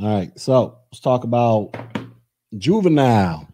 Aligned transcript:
All 0.00 0.08
right, 0.08 0.38
so 0.38 0.78
let's 0.90 1.00
talk 1.00 1.22
about 1.22 1.76
juvenile. 2.58 3.48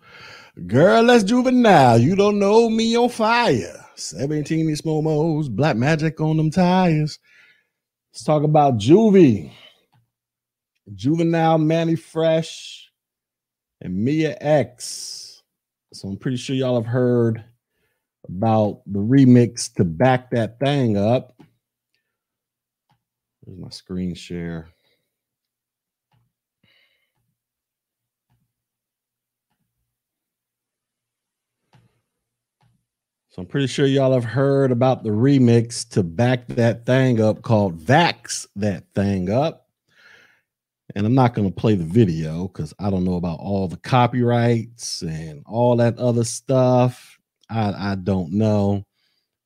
Girl, 0.66 1.05
that's 1.05 1.23
juvenile. 1.23 1.98
You 1.98 2.16
don't 2.16 2.39
know 2.39 2.70
me 2.70 2.97
on 2.97 3.10
fire. 3.10 3.85
17 3.97 4.67
these 4.67 4.81
momos, 4.81 5.51
black 5.51 5.77
magic 5.77 6.19
on 6.21 6.39
them 6.39 6.51
tires. 6.51 7.19
Let's 8.13 8.25
talk 8.25 8.43
about 8.43 8.79
juvie. 8.79 9.53
Juvenile, 10.95 11.59
Mannie 11.59 11.95
Fresh, 11.95 12.91
and 13.83 13.95
Mia 13.95 14.37
X. 14.41 15.43
So 15.93 16.09
I'm 16.09 16.16
pretty 16.16 16.38
sure 16.38 16.57
y'all 16.57 16.80
have 16.80 16.91
heard 16.91 17.45
about 18.27 18.80
the 18.86 18.98
remix 18.98 19.72
to 19.75 19.84
back 19.84 20.30
that 20.30 20.59
thing 20.59 20.96
up. 20.96 21.34
There's 23.45 23.59
my 23.59 23.70
screen 23.70 24.14
share. 24.14 24.68
So 33.30 33.43
I'm 33.43 33.47
pretty 33.47 33.69
sure 33.69 33.87
y'all 33.87 34.12
have 34.12 34.25
heard 34.25 34.73
about 34.73 35.05
the 35.05 35.11
remix 35.11 35.89
to 35.91 36.02
back 36.02 36.48
that 36.48 36.84
thing 36.84 37.20
up 37.20 37.43
called 37.43 37.79
Vax 37.79 38.48
That 38.56 38.84
Thing 38.93 39.30
Up. 39.30 39.69
And 40.97 41.06
I'm 41.06 41.15
not 41.15 41.34
going 41.34 41.48
to 41.48 41.55
play 41.55 41.77
the 41.77 41.84
video 41.84 42.48
because 42.48 42.75
I 42.80 42.91
don't 42.91 43.05
know 43.05 43.15
about 43.15 43.39
all 43.39 43.69
the 43.69 43.77
copyrights 43.77 45.03
and 45.03 45.45
all 45.47 45.77
that 45.77 45.97
other 45.97 46.25
stuff. 46.25 47.20
I, 47.48 47.93
I 47.93 47.95
don't 47.95 48.33
know. 48.33 48.84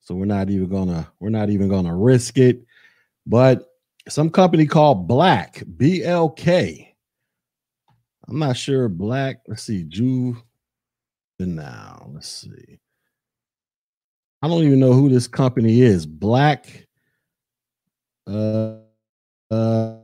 So 0.01 0.15
we're 0.15 0.25
not 0.25 0.49
even 0.49 0.69
gonna 0.69 1.07
we're 1.19 1.29
not 1.29 1.49
even 1.49 1.67
gonna 1.67 1.95
risk 1.95 2.37
it. 2.37 2.63
But 3.25 3.67
some 4.07 4.29
company 4.29 4.65
called 4.67 5.07
Black 5.07 5.63
BLK. 5.77 6.87
I'm 8.27 8.39
not 8.39 8.57
sure 8.57 8.87
Black. 8.87 9.41
Let's 9.47 9.63
see, 9.63 9.83
Juve. 9.83 10.41
Now 11.39 12.09
let's 12.13 12.29
see. 12.29 12.79
I 14.41 14.47
don't 14.47 14.63
even 14.63 14.79
know 14.79 14.93
who 14.93 15.09
this 15.09 15.27
company 15.27 15.81
is. 15.81 16.05
Black. 16.05 16.87
Uh, 18.27 18.77
uh, 19.51 19.97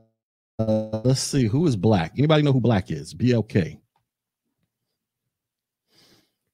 let's 0.58 1.22
see 1.22 1.46
who 1.46 1.66
is 1.68 1.76
Black. 1.76 2.14
Anybody 2.18 2.44
know 2.44 2.54
who 2.54 2.62
Black 2.62 2.92
is? 2.92 3.14
BLK. 3.14 3.80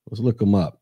Let's 0.10 0.22
look 0.22 0.38
them 0.38 0.56
up. 0.56 0.80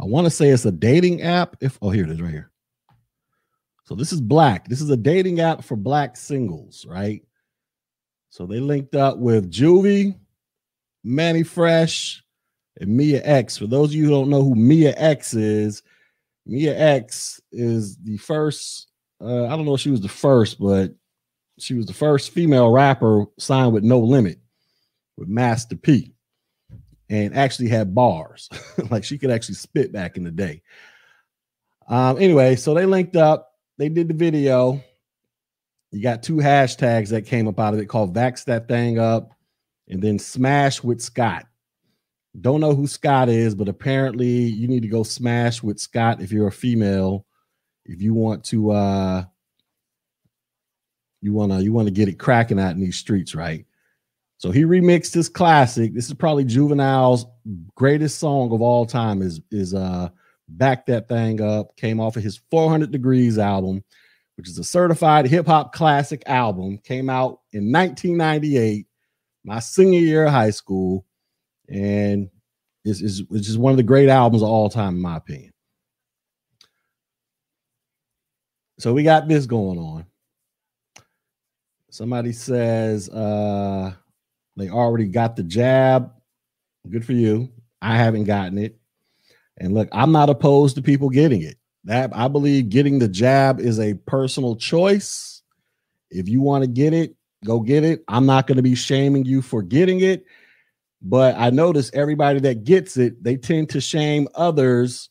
I 0.00 0.06
want 0.06 0.26
to 0.26 0.30
say 0.30 0.48
it's 0.48 0.64
a 0.64 0.72
dating 0.72 1.22
app. 1.22 1.56
If 1.60 1.78
oh, 1.80 1.90
here 1.90 2.04
it 2.04 2.10
is 2.10 2.20
right 2.20 2.32
here. 2.32 2.50
So 3.84 3.94
this 3.94 4.12
is 4.12 4.20
Black. 4.20 4.66
This 4.66 4.80
is 4.80 4.90
a 4.90 4.96
dating 4.96 5.40
app 5.40 5.62
for 5.62 5.76
black 5.76 6.16
singles, 6.16 6.84
right? 6.88 7.22
So 8.30 8.46
they 8.46 8.58
linked 8.58 8.96
up 8.96 9.18
with 9.18 9.52
Juvie, 9.52 10.18
Mannie 11.04 11.44
Fresh, 11.44 12.23
and 12.80 12.96
Mia 12.96 13.20
X. 13.24 13.56
For 13.56 13.66
those 13.66 13.90
of 13.90 13.94
you 13.94 14.04
who 14.04 14.10
don't 14.10 14.30
know 14.30 14.42
who 14.42 14.54
Mia 14.54 14.94
X 14.96 15.34
is, 15.34 15.82
Mia 16.46 16.78
X 16.78 17.40
is 17.52 17.96
the 17.98 18.16
first. 18.16 18.88
Uh, 19.20 19.46
I 19.46 19.50
don't 19.50 19.64
know 19.64 19.74
if 19.74 19.80
she 19.80 19.90
was 19.90 20.00
the 20.00 20.08
first, 20.08 20.58
but 20.60 20.92
she 21.58 21.74
was 21.74 21.86
the 21.86 21.94
first 21.94 22.30
female 22.30 22.70
rapper 22.70 23.26
signed 23.38 23.72
with 23.72 23.84
No 23.84 24.00
Limit 24.00 24.38
with 25.16 25.28
Master 25.28 25.76
P, 25.76 26.12
and 27.08 27.34
actually 27.34 27.68
had 27.68 27.94
bars. 27.94 28.48
like 28.90 29.04
she 29.04 29.18
could 29.18 29.30
actually 29.30 29.54
spit 29.54 29.92
back 29.92 30.16
in 30.16 30.24
the 30.24 30.30
day. 30.30 30.62
Um. 31.88 32.18
Anyway, 32.18 32.56
so 32.56 32.74
they 32.74 32.86
linked 32.86 33.16
up. 33.16 33.52
They 33.78 33.88
did 33.88 34.08
the 34.08 34.14
video. 34.14 34.82
You 35.90 36.02
got 36.02 36.22
two 36.22 36.36
hashtags 36.36 37.10
that 37.10 37.22
came 37.22 37.46
up 37.46 37.60
out 37.60 37.74
of 37.74 37.80
it 37.80 37.86
called 37.86 38.14
"Vax 38.14 38.44
That 38.46 38.68
Thing 38.68 38.98
Up" 38.98 39.32
and 39.88 40.02
then 40.02 40.18
"Smash 40.18 40.82
with 40.82 41.00
Scott." 41.00 41.46
Don't 42.40 42.60
know 42.60 42.74
who 42.74 42.86
Scott 42.86 43.28
is, 43.28 43.54
but 43.54 43.68
apparently 43.68 44.26
you 44.28 44.66
need 44.66 44.82
to 44.82 44.88
go 44.88 45.04
smash 45.04 45.62
with 45.62 45.78
Scott 45.78 46.20
if 46.20 46.32
you're 46.32 46.48
a 46.48 46.52
female. 46.52 47.26
If 47.84 48.02
you 48.02 48.12
want 48.14 48.44
to 48.46 48.72
uh 48.72 49.24
you 51.20 51.32
wanna 51.32 51.60
you 51.60 51.72
want 51.72 51.86
to 51.86 51.94
get 51.94 52.08
it 52.08 52.18
cracking 52.18 52.58
out 52.58 52.72
in 52.72 52.80
these 52.80 52.98
streets, 52.98 53.34
right? 53.34 53.64
So 54.38 54.50
he 54.50 54.64
remixed 54.64 55.14
his 55.14 55.28
classic. 55.28 55.94
This 55.94 56.08
is 56.08 56.14
probably 56.14 56.44
Juvenile's 56.44 57.24
greatest 57.76 58.18
song 58.18 58.52
of 58.52 58.60
all 58.60 58.84
time. 58.84 59.22
Is 59.22 59.40
is 59.52 59.72
uh 59.72 60.08
back 60.48 60.86
that 60.86 61.08
thing 61.08 61.40
up. 61.40 61.76
Came 61.76 62.00
off 62.00 62.16
of 62.16 62.24
his 62.24 62.40
400 62.50 62.90
Degreez 62.90 63.38
album, 63.38 63.84
which 64.36 64.48
is 64.48 64.58
a 64.58 64.64
certified 64.64 65.26
hip 65.26 65.46
hop 65.46 65.72
classic 65.72 66.24
album. 66.26 66.78
Came 66.78 67.08
out 67.08 67.42
in 67.52 67.70
1998, 67.70 68.86
my 69.44 69.60
senior 69.60 70.00
year 70.00 70.24
of 70.24 70.32
high 70.32 70.50
school 70.50 71.06
and 71.68 72.28
it's, 72.84 73.00
it's, 73.00 73.22
it's 73.30 73.46
just 73.46 73.58
one 73.58 73.72
of 73.72 73.76
the 73.76 73.82
great 73.82 74.08
albums 74.08 74.42
of 74.42 74.48
all 74.48 74.68
time, 74.68 74.96
in 74.96 75.02
my 75.02 75.16
opinion. 75.16 75.52
So 78.78 78.92
we 78.92 79.02
got 79.02 79.28
this 79.28 79.46
going 79.46 79.78
on. 79.78 80.04
Somebody 81.90 82.32
says 82.32 83.08
uh 83.08 83.94
they 84.56 84.68
already 84.68 85.06
got 85.06 85.36
the 85.36 85.42
jab. 85.42 86.12
Good 86.88 87.04
for 87.04 87.12
you. 87.12 87.50
I 87.80 87.96
haven't 87.96 88.24
gotten 88.24 88.58
it. 88.58 88.78
And 89.58 89.74
look, 89.74 89.88
I'm 89.92 90.12
not 90.12 90.30
opposed 90.30 90.76
to 90.76 90.82
people 90.82 91.08
getting 91.08 91.42
it. 91.42 91.56
That 91.84 92.10
I 92.14 92.28
believe 92.28 92.68
getting 92.70 92.98
the 92.98 93.08
jab 93.08 93.60
is 93.60 93.78
a 93.78 93.94
personal 93.94 94.56
choice. 94.56 95.42
If 96.10 96.28
you 96.28 96.40
want 96.40 96.64
to 96.64 96.68
get 96.68 96.92
it, 96.94 97.14
go 97.44 97.60
get 97.60 97.84
it. 97.84 98.02
I'm 98.08 98.26
not 98.26 98.46
going 98.46 98.56
to 98.56 98.62
be 98.62 98.74
shaming 98.74 99.24
you 99.24 99.42
for 99.42 99.62
getting 99.62 100.00
it. 100.00 100.24
But 101.04 101.36
I 101.36 101.50
notice 101.50 101.90
everybody 101.92 102.40
that 102.40 102.64
gets 102.64 102.96
it, 102.96 103.22
they 103.22 103.36
tend 103.36 103.68
to 103.70 103.80
shame 103.80 104.26
others 104.34 105.10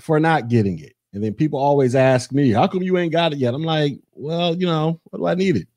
for 0.00 0.18
not 0.18 0.48
getting 0.48 0.78
it. 0.78 0.94
And 1.12 1.22
then 1.22 1.34
people 1.34 1.58
always 1.58 1.94
ask 1.94 2.32
me, 2.32 2.50
How 2.50 2.66
come 2.66 2.82
you 2.82 2.96
ain't 2.96 3.12
got 3.12 3.34
it 3.34 3.38
yet? 3.38 3.52
I'm 3.52 3.62
like, 3.62 3.98
Well, 4.14 4.56
you 4.56 4.66
know, 4.66 5.00
what 5.04 5.18
do 5.18 5.26
I 5.26 5.34
need 5.34 5.56
it? 5.56 5.68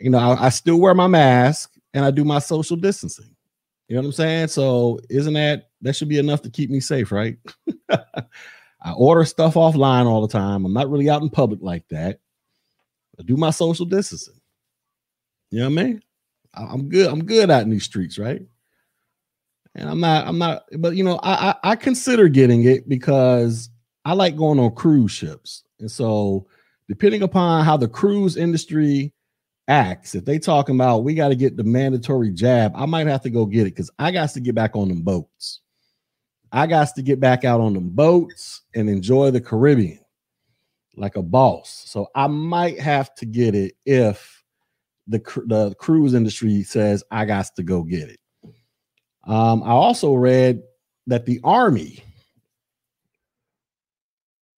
You 0.00 0.10
know, 0.10 0.18
I, 0.18 0.46
I 0.46 0.48
still 0.48 0.80
wear 0.80 0.94
my 0.94 1.06
mask 1.06 1.74
and 1.92 2.04
I 2.04 2.10
do 2.10 2.24
my 2.24 2.38
social 2.38 2.76
distancing. 2.76 3.36
You 3.88 3.96
know 3.96 4.02
what 4.02 4.06
I'm 4.06 4.12
saying? 4.12 4.48
So, 4.48 4.98
isn't 5.10 5.34
that 5.34 5.68
that 5.82 5.94
should 5.94 6.08
be 6.08 6.18
enough 6.18 6.40
to 6.42 6.50
keep 6.50 6.70
me 6.70 6.80
safe, 6.80 7.12
right? 7.12 7.36
I 7.90 8.92
order 8.96 9.24
stuff 9.26 9.54
offline 9.54 10.06
all 10.06 10.26
the 10.26 10.32
time. 10.32 10.64
I'm 10.64 10.72
not 10.72 10.90
really 10.90 11.10
out 11.10 11.22
in 11.22 11.28
public 11.28 11.60
like 11.62 11.86
that. 11.88 12.18
I 13.20 13.22
do 13.24 13.36
my 13.36 13.50
social 13.50 13.84
distancing. 13.84 14.40
You 15.50 15.60
know 15.60 15.68
what 15.68 15.80
I 15.80 15.84
mean? 15.84 16.02
I'm 16.54 16.88
good. 16.88 17.10
I'm 17.10 17.24
good 17.24 17.50
out 17.50 17.62
in 17.62 17.70
these 17.70 17.84
streets, 17.84 18.18
right? 18.18 18.42
And 19.74 19.88
I'm 19.88 20.00
not. 20.00 20.26
I'm 20.26 20.38
not. 20.38 20.64
But 20.78 20.96
you 20.96 21.04
know, 21.04 21.18
I, 21.22 21.50
I 21.50 21.72
I 21.72 21.76
consider 21.76 22.28
getting 22.28 22.64
it 22.64 22.88
because 22.88 23.70
I 24.04 24.12
like 24.12 24.36
going 24.36 24.58
on 24.58 24.74
cruise 24.74 25.12
ships, 25.12 25.64
and 25.80 25.90
so 25.90 26.46
depending 26.88 27.22
upon 27.22 27.64
how 27.64 27.76
the 27.76 27.88
cruise 27.88 28.36
industry 28.36 29.12
acts, 29.68 30.14
if 30.14 30.24
they 30.24 30.38
talking 30.38 30.74
about 30.74 31.04
we 31.04 31.14
got 31.14 31.28
to 31.28 31.36
get 31.36 31.56
the 31.56 31.64
mandatory 31.64 32.30
jab, 32.30 32.72
I 32.74 32.86
might 32.86 33.06
have 33.06 33.22
to 33.22 33.30
go 33.30 33.46
get 33.46 33.62
it 33.66 33.74
because 33.74 33.90
I 33.98 34.10
got 34.10 34.30
to 34.30 34.40
get 34.40 34.54
back 34.54 34.76
on 34.76 34.88
them 34.88 35.02
boats. 35.02 35.60
I 36.52 36.66
got 36.66 36.94
to 36.94 37.02
get 37.02 37.18
back 37.18 37.44
out 37.44 37.60
on 37.60 37.72
them 37.72 37.88
boats 37.88 38.62
and 38.74 38.90
enjoy 38.90 39.30
the 39.30 39.40
Caribbean 39.40 40.00
like 40.96 41.16
a 41.16 41.22
boss. 41.22 41.84
So 41.86 42.08
I 42.14 42.26
might 42.26 42.78
have 42.78 43.14
to 43.16 43.26
get 43.26 43.54
it 43.54 43.74
if 43.86 44.31
the 45.12 45.42
the 45.46 45.74
cruise 45.78 46.14
industry 46.14 46.62
says 46.62 47.04
I 47.10 47.24
got 47.24 47.46
to 47.56 47.62
go 47.62 47.82
get 47.82 48.08
it. 48.08 48.20
Um, 49.24 49.62
I 49.62 49.70
also 49.70 50.14
read 50.14 50.62
that 51.06 51.26
the 51.26 51.40
army 51.44 52.02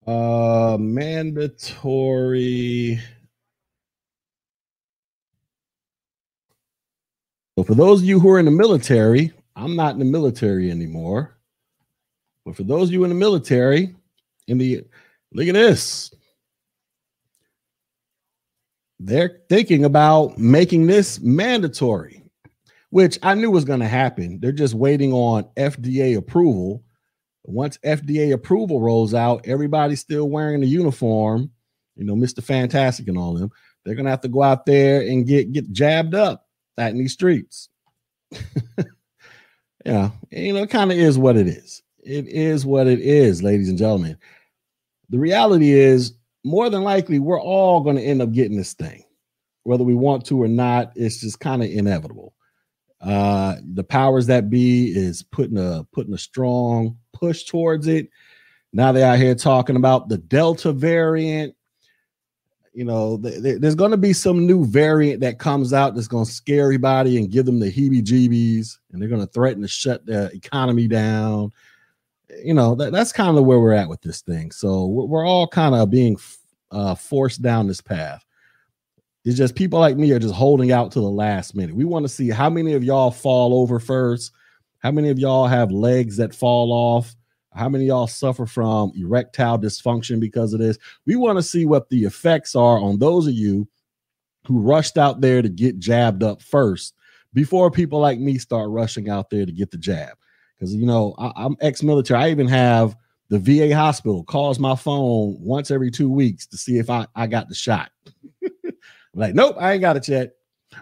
uh 0.07 0.77
mandatory 0.79 1.81
so 7.57 7.65
for 7.65 7.75
those 7.75 8.03
of 8.03 8.07
you 8.07 8.21
who 8.21 8.29
are 8.29 8.39
in 8.39 8.45
the 8.45 8.51
military 8.51 9.33
i'm 9.57 9.75
not 9.75 9.95
in 9.95 9.99
the 9.99 10.05
military 10.05 10.71
anymore 10.71 11.39
but 12.45 12.55
for 12.55 12.65
those 12.65 12.89
of 12.89 12.93
you 12.93 13.05
in 13.05 13.09
the 13.09 13.15
military 13.15 13.95
in 14.49 14.59
the 14.59 14.85
look 15.33 15.49
at 15.49 15.55
this 15.55 16.13
they're 19.01 19.41
thinking 19.49 19.85
about 19.85 20.39
making 20.39 20.87
this 20.87 21.21
mandatory, 21.21 22.25
which 22.91 23.19
I 23.23 23.35
knew 23.35 23.51
was 23.51 23.65
going 23.65 23.81
to 23.81 23.89
happen. 23.89 24.39
They're 24.41 24.53
just 24.53 24.75
waiting 24.75 25.13
on 25.13 25.45
FDA 25.57 26.17
approval. 26.17 26.83
Once 27.45 27.79
FDA 27.85 28.33
approval 28.33 28.81
rolls 28.81 29.13
out, 29.13 29.47
everybody's 29.47 30.01
still 30.01 30.29
wearing 30.29 30.61
the 30.61 30.67
uniform, 30.67 31.51
you 31.97 32.05
know, 32.05 32.15
Mr. 32.15 32.43
Fantastic 32.43 33.09
and 33.09 33.19
all 33.19 33.35
them. 33.35 33.51
They're 33.85 33.95
going 33.95 34.07
to 34.07 34.11
have 34.11 34.23
to 34.23 34.29
go 34.29 34.43
out 34.43 34.65
there 34.65 35.03
and 35.03 35.27
get 35.27 35.53
get 35.53 35.71
jabbed 35.73 36.15
up 36.15 36.47
out 36.79 36.91
in 36.91 36.99
these 36.99 37.13
streets. 37.13 37.69
yeah, 39.85 40.11
you 40.31 40.53
know, 40.55 40.63
it 40.63 40.71
kind 40.71 40.91
of 40.91 40.99
is 40.99 41.19
what 41.19 41.37
it 41.37 41.47
is. 41.47 41.83
It 42.03 42.27
is 42.29 42.65
what 42.65 42.87
it 42.87 43.01
is, 43.01 43.43
ladies 43.43 43.69
and 43.69 43.79
gentlemen. 43.79 44.17
The 45.11 45.19
reality 45.19 45.73
is 45.73 46.15
more 46.45 46.71
than 46.71 46.83
likely 46.83 47.19
we're 47.19 47.41
all 47.41 47.81
going 47.81 47.97
to 47.97 48.03
end 48.03 48.23
up 48.23 48.33
getting 48.33 48.57
this 48.57 48.75
thing. 48.75 49.05
whether 49.65 49.83
we 49.83 49.95
want 49.95 50.25
to 50.27 50.43
or 50.43 50.49
not. 50.49 50.93
It's 50.95 51.21
just 51.21 51.41
kind 51.41 51.63
of 51.63 51.71
inevitable. 51.71 52.35
Uh, 53.01 53.57
the 53.75 53.85
powers 53.85 54.27
that 54.27 54.49
be 54.49 54.87
is 54.97 55.23
putting 55.23 55.59
a 55.59 55.85
putting 55.93 56.15
a 56.15 56.19
strong 56.19 56.97
push 57.13 57.45
towards 57.45 57.87
it. 57.87 58.09
Now 58.73 58.93
they're 58.93 59.11
out 59.11 59.19
here 59.19 59.35
talking 59.35 59.77
about 59.77 60.09
the 60.09 60.19
Delta 60.19 60.73
variant. 60.73 61.55
You 62.73 62.85
know, 62.85 63.19
th- 63.19 63.43
th- 63.43 63.61
there's 63.61 63.75
going 63.75 63.93
to 63.93 63.97
be 63.97 64.13
some 64.13 64.47
new 64.47 64.65
variant 64.65 65.21
that 65.21 65.39
comes 65.39 65.73
out 65.73 65.95
that's 65.95 66.09
going 66.09 66.25
to 66.25 66.31
scare 66.31 66.65
everybody 66.65 67.19
and 67.19 67.31
give 67.31 67.47
them 67.47 67.61
the 67.61 67.71
heebie-jeebies, 67.71 68.79
and 68.91 69.01
they're 69.01 69.09
going 69.09 69.21
to 69.21 69.33
threaten 69.33 69.63
to 69.63 69.69
shut 69.69 70.05
the 70.07 70.31
economy 70.35 70.89
down. 70.89 71.53
You 72.43 72.55
know, 72.55 72.75
that, 72.77 72.93
that's 72.93 73.13
kind 73.13 73.37
of 73.39 73.45
where 73.45 73.61
we're 73.61 73.73
at 73.73 73.89
with 73.89 74.03
this 74.03 74.23
thing. 74.23 74.51
So 74.51 74.87
we're, 74.87 75.05
we're 75.05 75.27
all 75.27 75.47
kind 75.47 75.75
of 75.75 75.91
being 75.91 76.17
uh, 76.71 76.95
forced 76.95 77.43
down 77.43 77.67
this 77.67 77.81
path. 77.81 78.25
It's 79.25 79.37
just 79.39 79.55
people 79.55 79.79
like 79.79 79.97
me 79.97 80.13
are 80.13 80.19
just 80.19 80.35
holding 80.35 80.73
out 80.73 80.93
to 80.93 81.01
the 81.01 81.09
last 81.09 81.55
minute. 81.55 81.75
We 81.75 81.85
want 81.85 82.05
to 82.05 82.11
see 82.11 82.29
how 82.29 82.51
many 82.51 82.75
of 82.75 82.85
y'all 82.85 83.11
fall 83.11 83.55
over 83.55 83.81
first. 83.81 84.33
How 84.81 84.91
many 84.91 85.09
of 85.09 85.19
y'all 85.19 85.47
have 85.47 85.73
legs 85.73 86.19
that 86.19 86.35
fall 86.35 86.71
off? 86.71 87.17
How 87.55 87.69
many 87.69 87.87
y'all 87.87 88.07
suffer 88.07 88.45
from 88.45 88.93
erectile 88.97 89.59
dysfunction 89.59 90.21
because 90.21 90.53
of 90.53 90.61
this? 90.61 90.77
We 91.07 91.17
want 91.17 91.39
to 91.39 91.43
see 91.43 91.65
what 91.65 91.89
the 91.89 92.05
effects 92.05 92.55
are 92.55 92.79
on 92.79 92.99
those 92.99 93.27
of 93.27 93.33
you 93.33 93.67
who 94.47 94.61
rushed 94.61 94.99
out 94.99 95.21
there 95.21 95.41
to 95.41 95.49
get 95.49 95.79
jabbed 95.79 96.23
up 96.23 96.43
first 96.43 96.95
before 97.33 97.71
people 97.71 98.01
like 98.01 98.19
me 98.19 98.39
start 98.39 98.69
rushing 98.71 99.09
out 99.09 99.31
there 99.31 99.47
to 99.47 99.53
get 99.53 99.71
the 99.71 99.79
jab. 99.79 100.17
Because, 100.55 100.75
you 100.75 100.87
know, 100.87 101.15
I, 101.19 101.45
am 101.45 101.57
ex 101.61 101.83
military. 101.83 102.21
I 102.21 102.31
even 102.31 102.49
have 102.49 102.97
the 103.29 103.39
VA 103.39 103.75
hospital 103.75 104.25
calls 104.25 104.59
my 104.59 104.77
phone 104.77 105.37
once 105.41 105.71
every 105.71 105.91
two 105.91 106.11
weeks 106.11 106.47
to 106.47 106.57
see 106.57 106.79
if 106.79 106.91
I, 106.91 107.07
I 107.17 107.27
got 107.27 107.49
the 107.49 107.55
shot. 107.55 107.91
like, 109.15 109.35
nope, 109.35 109.57
I 109.59 109.73
ain't 109.73 109.81
got 109.81 109.97
it 109.97 110.09
yet. 110.09 110.35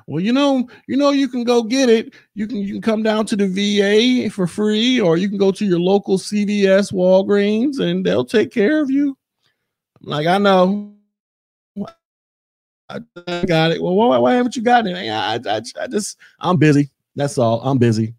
Well, 0.06 0.20
you 0.20 0.32
know, 0.32 0.68
you 0.86 0.96
know, 0.96 1.10
you 1.10 1.28
can 1.28 1.44
go 1.44 1.62
get 1.62 1.88
it. 1.88 2.14
You 2.34 2.46
can 2.46 2.58
you 2.58 2.74
can 2.74 2.82
come 2.82 3.02
down 3.02 3.26
to 3.26 3.36
the 3.36 3.46
VA 3.46 4.30
for 4.30 4.46
free, 4.46 4.98
or 5.00 5.18
you 5.18 5.28
can 5.28 5.36
go 5.36 5.52
to 5.52 5.66
your 5.66 5.80
local 5.80 6.18
CVS, 6.18 6.92
Walgreens, 6.92 7.78
and 7.78 8.04
they'll 8.04 8.24
take 8.24 8.50
care 8.50 8.80
of 8.80 8.90
you. 8.90 9.16
I'm 10.02 10.10
like, 10.10 10.26
I 10.26 10.38
know. 10.38 10.94
I 12.88 13.44
got 13.46 13.72
it. 13.72 13.82
Well, 13.82 13.94
why, 13.94 14.18
why 14.18 14.34
haven't 14.34 14.54
you 14.54 14.62
gotten 14.62 14.94
it? 14.94 15.10
I, 15.10 15.34
I, 15.36 15.62
I 15.80 15.86
just, 15.86 16.18
I'm 16.40 16.58
busy. 16.58 16.90
That's 17.16 17.38
all. 17.38 17.60
I'm 17.62 17.78
busy. 17.78 18.14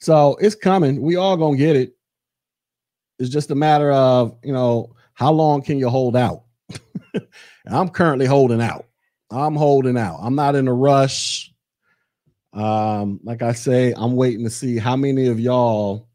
So 0.00 0.36
it's 0.40 0.54
coming. 0.54 1.00
We 1.02 1.16
all 1.16 1.36
gonna 1.36 1.56
get 1.56 1.76
it. 1.76 1.94
It's 3.18 3.30
just 3.30 3.50
a 3.50 3.54
matter 3.54 3.90
of, 3.90 4.36
you 4.44 4.52
know, 4.52 4.94
how 5.14 5.32
long 5.32 5.62
can 5.62 5.78
you 5.78 5.88
hold 5.88 6.16
out? 6.16 6.44
I'm 7.66 7.88
currently 7.88 8.26
holding 8.26 8.62
out. 8.62 8.86
I'm 9.30 9.56
holding 9.56 9.98
out. 9.98 10.20
I'm 10.22 10.36
not 10.36 10.54
in 10.54 10.68
a 10.68 10.74
rush. 10.74 11.52
Um, 12.52 13.20
like 13.24 13.42
I 13.42 13.52
say, 13.52 13.92
I'm 13.96 14.14
waiting 14.14 14.44
to 14.44 14.50
see 14.50 14.78
how 14.78 14.96
many 14.96 15.26
of 15.26 15.40
y'all 15.40 16.08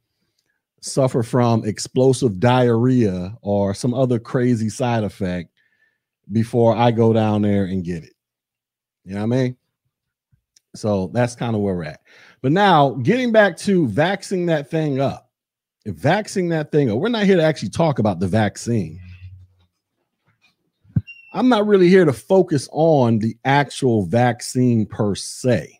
suffer 0.81 1.23
from 1.23 1.63
explosive 1.65 2.39
diarrhea 2.39 3.37
or 3.41 3.73
some 3.73 3.93
other 3.93 4.19
crazy 4.19 4.69
side 4.69 5.03
effect 5.03 5.49
before 6.31 6.75
I 6.75 6.91
go 6.91 7.13
down 7.13 7.41
there 7.41 7.65
and 7.65 7.83
get 7.83 8.03
it. 8.03 8.13
You 9.05 9.13
know 9.13 9.25
what 9.25 9.35
I 9.35 9.41
mean? 9.43 9.57
So 10.75 11.11
that's 11.13 11.35
kind 11.35 11.55
of 11.55 11.61
where 11.61 11.75
we're 11.75 11.83
at. 11.83 12.01
But 12.43 12.51
now, 12.51 12.89
getting 12.95 13.31
back 13.31 13.55
to 13.59 13.87
vaccinating 13.87 14.47
that 14.47 14.69
thing 14.69 14.99
up, 14.99 15.31
vaccinating 15.85 16.49
that 16.49 16.73
thing 16.73 16.91
up, 16.91 16.97
we're 16.97 17.07
not 17.07 17.23
here 17.23 17.37
to 17.37 17.41
actually 17.43 17.69
talk 17.69 17.99
about 17.99 18.19
the 18.19 18.27
vaccine. 18.27 18.99
I'm 21.33 21.47
not 21.47 21.65
really 21.65 21.87
here 21.87 22.03
to 22.03 22.11
focus 22.11 22.67
on 22.73 23.19
the 23.19 23.37
actual 23.45 24.05
vaccine 24.05 24.85
per 24.85 25.15
se. 25.15 25.79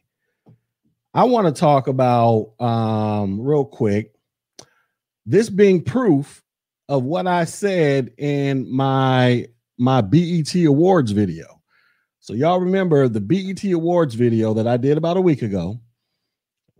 I 1.13 1.25
want 1.25 1.47
to 1.47 1.59
talk 1.59 1.87
about 1.87 2.53
um, 2.61 3.41
real 3.41 3.65
quick 3.65 4.15
this 5.25 5.49
being 5.49 5.83
proof 5.83 6.41
of 6.87 7.03
what 7.03 7.27
I 7.27 7.43
said 7.43 8.13
in 8.17 8.73
my 8.73 9.47
my 9.77 9.99
BET 9.99 10.55
Awards 10.55 11.11
video. 11.11 11.61
So 12.21 12.33
y'all 12.33 12.61
remember 12.61 13.09
the 13.09 13.19
BET 13.19 13.65
Awards 13.65 14.15
video 14.15 14.53
that 14.53 14.65
I 14.65 14.77
did 14.77 14.97
about 14.97 15.17
a 15.17 15.21
week 15.21 15.41
ago 15.41 15.81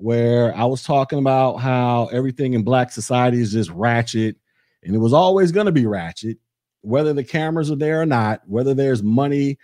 where 0.04 0.54
I 0.54 0.66
was 0.66 0.84
talking 0.84 1.18
about 1.18 1.62
how 1.62 2.08
everything 2.08 2.56
in 2.56 2.64
black 2.64 2.92
society 2.92 3.40
is 3.40 3.54
just 3.54 3.70
ratchet 3.70 4.36
and 4.84 4.94
it 4.94 5.00
was 5.00 5.14
always 5.14 5.54
going 5.54 5.68
to 5.68 5.72
be 5.72 5.86
ratchet 5.86 6.38
whether 6.82 7.14
the 7.14 7.24
cameras 7.24 7.72
are 7.72 7.78
there 7.78 8.02
or 8.02 8.06
not, 8.06 8.42
whether 8.46 8.74
there's 8.74 9.02
money 9.02 9.58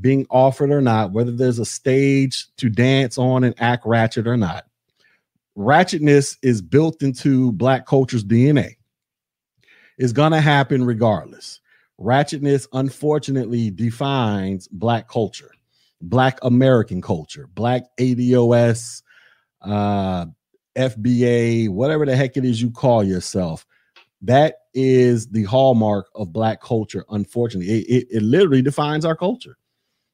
being 0.00 0.26
offered 0.30 0.70
or 0.70 0.80
not, 0.80 1.12
whether 1.12 1.30
there's 1.30 1.58
a 1.58 1.66
stage 1.66 2.46
to 2.56 2.70
dance 2.70 3.18
on 3.18 3.44
and 3.44 3.54
act 3.58 3.84
ratchet 3.84 4.26
or 4.26 4.38
not. 4.38 4.64
Ratchetness 5.58 6.38
is 6.40 6.62
built 6.62 7.02
into 7.02 7.52
black 7.52 7.84
culture's 7.84 8.24
DNA. 8.24 8.76
It's 9.98 10.14
going 10.14 10.32
to 10.32 10.40
happen 10.40 10.86
regardless. 10.86 11.60
Ratchetness, 12.00 12.66
unfortunately, 12.72 13.70
defines 13.70 14.68
black 14.68 15.08
culture, 15.08 15.50
black 16.00 16.38
American 16.40 17.02
culture, 17.02 17.50
black 17.54 17.82
ADOS, 18.00 19.01
uh, 19.64 20.26
FBA, 20.76 21.68
whatever 21.68 22.06
the 22.06 22.16
heck 22.16 22.36
it 22.36 22.44
is 22.44 22.60
you 22.60 22.70
call 22.70 23.04
yourself. 23.04 23.66
That 24.22 24.58
is 24.74 25.28
the 25.28 25.44
hallmark 25.44 26.08
of 26.14 26.32
black 26.32 26.60
culture. 26.60 27.04
Unfortunately, 27.10 27.80
it, 27.80 27.86
it, 27.88 28.06
it 28.10 28.22
literally 28.22 28.62
defines 28.62 29.04
our 29.04 29.16
culture. 29.16 29.56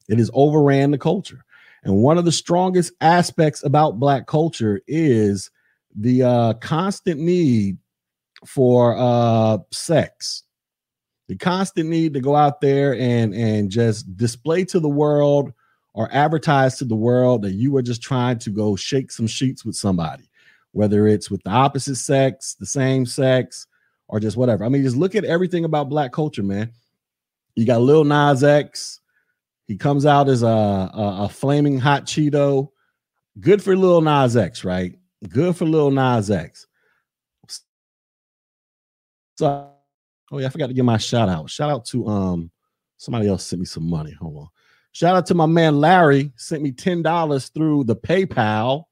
It 0.09 0.19
has 0.19 0.31
overran 0.33 0.91
the 0.91 0.99
culture. 0.99 1.45
And 1.85 1.97
one 1.97 2.19
of 2.19 2.25
the 2.25 2.33
strongest 2.33 2.93
aspects 3.01 3.63
about 3.63 4.01
black 4.01 4.27
culture 4.27 4.81
is 4.87 5.51
the 5.95 6.23
uh, 6.23 6.55
constant 6.55 7.21
need 7.21 7.79
for 8.47 8.97
uh, 8.97 9.59
sex, 9.71 10.45
the 11.29 11.37
constant 11.37 11.89
need 11.89 12.15
to 12.15 12.21
go 12.21 12.35
out 12.35 12.61
there 12.61 12.95
and 12.95 13.35
and 13.35 13.71
just 13.71 14.17
display 14.17 14.65
to 14.67 14.81
the 14.81 14.89
world 14.89 15.53
or 15.99 16.09
advertise 16.13 16.79
to 16.79 16.85
the 16.85 16.95
world 16.95 17.43
that 17.43 17.55
you 17.55 17.77
are 17.77 17.83
just 17.83 18.01
trying 18.01 18.39
to 18.39 18.51
go 18.51 18.77
shake 18.77 19.11
some 19.11 19.27
sheets 19.27 19.65
with 19.65 19.75
somebody, 19.75 20.31
whether 20.71 21.09
it's 21.09 21.29
with 21.29 21.43
the 21.43 21.51
opposite 21.51 21.97
sex, 21.97 22.55
the 22.55 22.65
same 22.65 23.05
sex, 23.05 23.67
or 24.07 24.21
just 24.21 24.37
whatever. 24.37 24.65
I 24.65 24.69
mean, 24.69 24.85
just 24.85 24.95
look 24.95 25.17
at 25.17 25.25
everything 25.25 25.65
about 25.65 25.89
black 25.89 26.13
culture, 26.13 26.45
man. 26.45 26.71
You 27.57 27.67
got 27.67 27.81
Lil 27.81 28.05
Nas 28.05 28.45
X. 28.45 29.01
He 29.67 29.77
comes 29.77 30.07
out 30.07 30.29
as 30.29 30.45
a, 30.45 30.47
a, 30.47 31.25
a 31.25 31.29
flaming 31.29 31.81
hot 31.81 32.05
Cheeto. 32.05 32.69
Good 33.41 33.61
for 33.61 33.77
Lil 33.77 34.01
Nas 34.01 34.37
X, 34.37 34.63
right? 34.63 34.97
Good 35.29 35.57
for 35.57 35.65
Lil 35.65 35.91
Nas 35.91 36.31
X. 36.31 36.69
So, 39.37 39.73
oh 40.31 40.39
yeah, 40.39 40.47
I 40.47 40.51
forgot 40.51 40.69
to 40.69 40.75
give 40.75 40.85
my 40.85 40.97
shout 40.97 41.29
out. 41.29 41.51
Shout 41.51 41.71
out 41.71 41.87
to 41.87 42.07
um 42.07 42.53
somebody 42.99 43.27
else 43.27 43.45
sent 43.45 43.59
me 43.59 43.67
some 43.67 43.91
money. 43.91 44.13
Hold 44.13 44.37
on. 44.37 44.49
Shout 44.93 45.17
out 45.17 45.27
to 45.27 45.35
my 45.35 45.47
man 45.47 45.81
Larry, 45.81 46.33
sent 46.37 46.63
me 46.63 46.73
$10 46.73 47.55
through 47.55 47.85
the 47.85 47.97
PayPal 47.97 48.85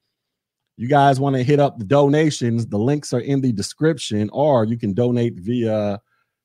you 0.77 0.89
guys 0.89 1.19
want 1.19 1.37
to 1.37 1.43
hit 1.43 1.59
up 1.59 1.79
the 1.79 1.85
donations, 1.87 2.67
the 2.67 2.79
links 2.79 3.15
are 3.15 3.21
in 3.21 3.41
the 3.41 3.53
description, 3.53 4.29
or 4.33 4.65
you 4.65 4.77
can 4.77 4.93
donate 4.93 5.35
via 5.37 6.01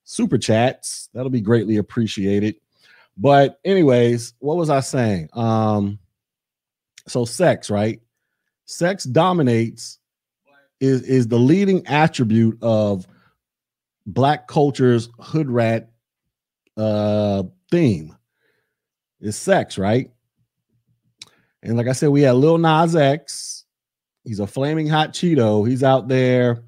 super 0.06 0.38
chats. 0.38 1.10
That'll 1.14 1.30
be 1.30 1.42
greatly 1.42 1.78
appreciated. 1.78 2.56
But, 3.18 3.60
anyways, 3.66 4.34
what 4.40 4.56
was 4.56 4.70
I 4.70 4.80
saying? 4.80 5.30
Um, 5.34 6.00
so 7.08 7.26
sex, 7.26 7.70
right? 7.70 8.00
Sex 8.66 9.04
dominates 9.04 10.00
is 10.80 11.02
is 11.04 11.28
the 11.28 11.38
leading 11.38 11.86
attribute 11.88 12.58
of 12.62 13.06
black 14.06 14.48
culture's 14.48 15.10
hood 15.20 15.50
rat 15.50 15.92
uh 16.78 17.44
theme. 17.70 18.16
Is 19.22 19.38
sex, 19.38 19.78
right? 19.78 20.12
And 21.64 21.78
like 21.78 21.88
I 21.88 21.92
said, 21.92 22.10
we 22.10 22.24
had 22.24 22.36
Lil 22.36 22.58
Nas 22.58 22.96
X, 22.96 23.62
He's 24.24 24.40
a 24.40 24.48
flaming 24.48 24.88
hot 24.88 25.14
Cheeto. 25.14 25.68
He's 25.68 25.84
out 25.84 26.08
there 26.08 26.64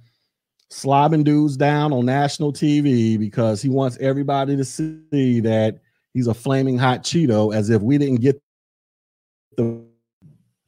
slobbing 0.71 1.23
dudes 1.23 1.55
down 1.55 1.93
on 1.93 2.05
national 2.05 2.51
TV 2.51 3.19
because 3.19 3.61
he 3.61 3.69
wants 3.69 3.97
everybody 3.99 4.57
to 4.57 4.65
see 4.65 5.39
that 5.41 5.79
he's 6.13 6.27
a 6.27 6.33
flaming 6.33 6.77
hot 6.77 7.03
Cheeto 7.03 7.53
as 7.53 7.69
if 7.69 7.81
we 7.81 7.97
didn't 7.97 8.21
get 8.21 8.41
the. 9.55 9.85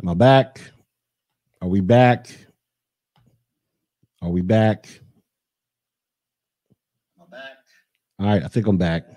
Am 0.03 0.09
I 0.09 0.13
back? 0.13 0.61
Are 1.61 1.67
we 1.67 1.81
back? 1.81 2.27
Are 4.21 4.29
we 4.29 4.41
back? 4.41 4.87
Am 7.17 7.25
I 7.25 7.37
back? 7.37 7.57
All 8.19 8.25
right, 8.27 8.43
I 8.43 8.47
think 8.47 8.67
I'm 8.67 8.77
back. 8.77 9.07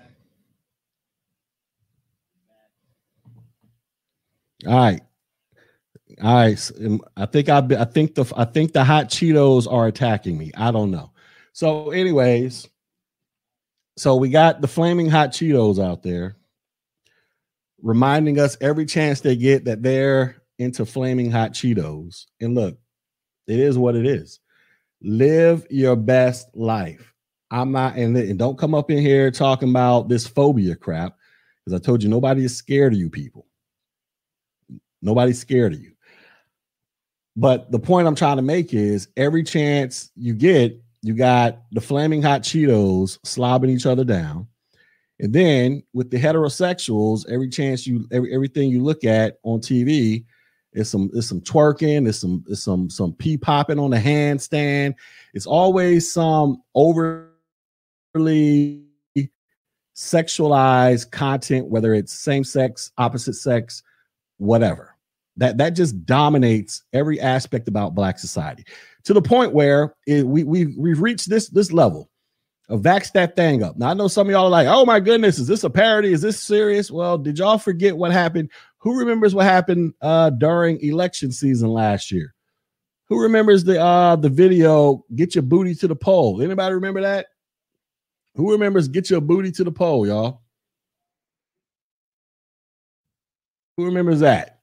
All 4.67 4.73
right. 4.77 5.01
All 6.21 6.35
right, 6.35 6.71
um, 6.83 7.01
I 7.17 7.25
think 7.27 7.49
I've. 7.49 7.71
I 7.71 7.85
think 7.85 8.15
the 8.15 8.25
I 8.35 8.45
think 8.45 8.73
the 8.73 8.83
hot 8.83 9.09
Cheetos 9.09 9.71
are 9.71 9.87
attacking 9.87 10.37
me. 10.37 10.51
I 10.57 10.71
don't 10.71 10.91
know. 10.91 11.11
So, 11.53 11.91
anyways, 11.91 12.67
so 13.97 14.15
we 14.15 14.29
got 14.29 14.61
the 14.61 14.67
flaming 14.67 15.09
hot 15.09 15.31
Cheetos 15.31 15.83
out 15.83 16.03
there. 16.03 16.35
reminding 17.81 18.39
us 18.39 18.57
every 18.61 18.85
chance 18.85 19.21
they 19.21 19.35
get 19.35 19.65
that 19.65 19.83
they're 19.83 20.37
into 20.57 20.85
flaming 20.85 21.31
hot 21.31 21.53
Cheetos. 21.53 22.25
And 22.41 22.55
look, 22.55 22.77
it 23.47 23.59
is 23.59 23.77
what 23.77 23.95
it 23.95 24.05
is. 24.05 24.39
Live 25.01 25.65
your 25.69 25.95
best 25.95 26.55
life. 26.55 27.13
I'm 27.51 27.71
not, 27.71 27.95
and, 27.95 28.15
and 28.17 28.37
don't 28.37 28.59
come 28.59 28.75
up 28.75 28.91
in 28.91 28.99
here 28.99 29.31
talking 29.31 29.69
about 29.69 30.09
this 30.09 30.27
phobia 30.27 30.75
crap 30.75 31.15
because 31.65 31.79
I 31.79 31.83
told 31.83 32.03
you 32.03 32.09
nobody 32.09 32.45
is 32.45 32.55
scared 32.55 32.93
of 32.93 32.99
you 32.99 33.09
people. 33.09 33.47
Nobody's 35.01 35.39
scared 35.39 35.73
of 35.73 35.81
you. 35.81 35.93
But 37.35 37.71
the 37.71 37.79
point 37.79 38.07
I'm 38.07 38.15
trying 38.15 38.37
to 38.37 38.41
make 38.41 38.73
is 38.73 39.07
every 39.15 39.43
chance 39.43 40.11
you 40.15 40.33
get, 40.33 40.81
you 41.01 41.13
got 41.13 41.61
the 41.71 41.81
flaming 41.81 42.21
hot 42.21 42.41
Cheetos 42.41 43.17
slobbing 43.19 43.69
each 43.69 43.85
other 43.85 44.03
down. 44.03 44.47
And 45.19 45.33
then 45.33 45.83
with 45.93 46.11
the 46.11 46.17
heterosexuals, 46.17 47.29
every 47.29 47.49
chance 47.49 47.85
you 47.85 48.07
every, 48.11 48.33
everything 48.33 48.69
you 48.69 48.81
look 48.83 49.03
at 49.03 49.37
on 49.43 49.59
TV 49.59 50.25
is 50.73 50.89
some 50.89 51.09
is 51.13 51.27
some 51.27 51.41
twerking, 51.41 52.07
is 52.07 52.19
some 52.19 52.43
is 52.47 52.63
some 52.63 52.89
some 52.89 53.13
pee 53.13 53.37
popping 53.37 53.79
on 53.79 53.91
the 53.91 53.97
handstand. 53.97 54.95
It's 55.33 55.45
always 55.45 56.11
some 56.11 56.61
overly 56.75 57.19
sexualized 59.95 61.11
content, 61.11 61.67
whether 61.67 61.93
it's 61.93 62.13
same 62.13 62.45
sex, 62.45 62.91
opposite 62.97 63.33
sex, 63.33 63.83
whatever. 64.39 64.95
That 65.37 65.57
that 65.59 65.69
just 65.69 66.05
dominates 66.05 66.83
every 66.91 67.19
aspect 67.21 67.67
about 67.67 67.95
black 67.95 68.19
society 68.19 68.65
to 69.05 69.13
the 69.13 69.21
point 69.21 69.53
where 69.53 69.95
it, 70.05 70.25
we 70.25 70.43
we 70.43 70.75
we've 70.77 71.01
reached 71.01 71.29
this 71.29 71.49
this 71.49 71.71
level 71.71 72.09
of 72.67 72.81
vax 72.81 73.11
that 73.13 73.35
thing 73.35 73.63
up. 73.63 73.77
Now 73.77 73.89
I 73.89 73.93
know 73.93 74.07
some 74.07 74.27
of 74.27 74.31
y'all 74.31 74.45
are 74.45 74.49
like, 74.49 74.67
"Oh 74.67 74.85
my 74.85 74.99
goodness, 74.99 75.39
is 75.39 75.47
this 75.47 75.63
a 75.63 75.69
parody? 75.69 76.11
Is 76.11 76.21
this 76.21 76.41
serious?" 76.41 76.91
Well, 76.91 77.17
did 77.17 77.39
y'all 77.39 77.57
forget 77.57 77.95
what 77.95 78.11
happened? 78.11 78.49
Who 78.79 78.99
remembers 78.99 79.33
what 79.33 79.45
happened 79.45 79.93
uh, 80.01 80.31
during 80.31 80.79
election 80.81 81.31
season 81.31 81.69
last 81.69 82.11
year? 82.11 82.33
Who 83.07 83.21
remembers 83.21 83.63
the 83.63 83.81
uh, 83.81 84.15
the 84.17 84.29
video 84.29 85.05
"Get 85.15 85.35
Your 85.35 85.41
Booty 85.43 85.73
to 85.75 85.87
the 85.87 85.95
Poll"? 85.95 86.41
Anybody 86.41 86.75
remember 86.75 87.01
that? 87.01 87.27
Who 88.35 88.51
remembers 88.51 88.87
"Get 88.87 89.09
Your 89.09 89.21
Booty 89.21 89.51
to 89.53 89.63
the 89.63 89.71
Poll"? 89.71 90.05
Y'all. 90.05 90.41
Who 93.79 93.85
remembers 93.85 94.19
that? 94.19 94.59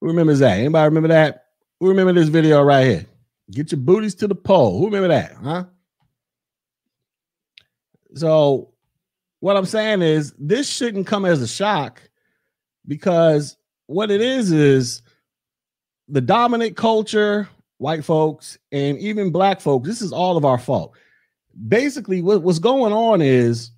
Who 0.00 0.06
remembers 0.06 0.38
that? 0.38 0.56
Anybody 0.56 0.84
remember 0.86 1.08
that? 1.08 1.48
Who 1.78 1.90
remember 1.90 2.14
this 2.14 2.30
video 2.30 2.62
right 2.62 2.86
here? 2.86 3.06
Get 3.50 3.70
your 3.70 3.82
booties 3.82 4.14
to 4.14 4.28
the 4.28 4.34
pole. 4.34 4.78
Who 4.78 4.86
remember 4.86 5.08
that? 5.08 5.34
Huh? 5.34 5.64
So, 8.14 8.72
what 9.40 9.58
I'm 9.58 9.66
saying 9.66 10.00
is, 10.00 10.32
this 10.38 10.70
shouldn't 10.70 11.06
come 11.06 11.26
as 11.26 11.42
a 11.42 11.46
shock 11.46 12.00
because 12.88 13.58
what 13.88 14.10
it 14.10 14.22
is 14.22 14.52
is 14.52 15.02
the 16.08 16.22
dominant 16.22 16.78
culture, 16.78 17.46
white 17.76 18.06
folks, 18.06 18.56
and 18.72 18.96
even 19.00 19.32
black 19.32 19.60
folks. 19.60 19.86
This 19.86 20.00
is 20.00 20.14
all 20.14 20.38
of 20.38 20.46
our 20.46 20.56
fault. 20.56 20.94
Basically, 21.68 22.22
what, 22.22 22.42
what's 22.42 22.58
going 22.58 22.94
on 22.94 23.20
is 23.20 23.70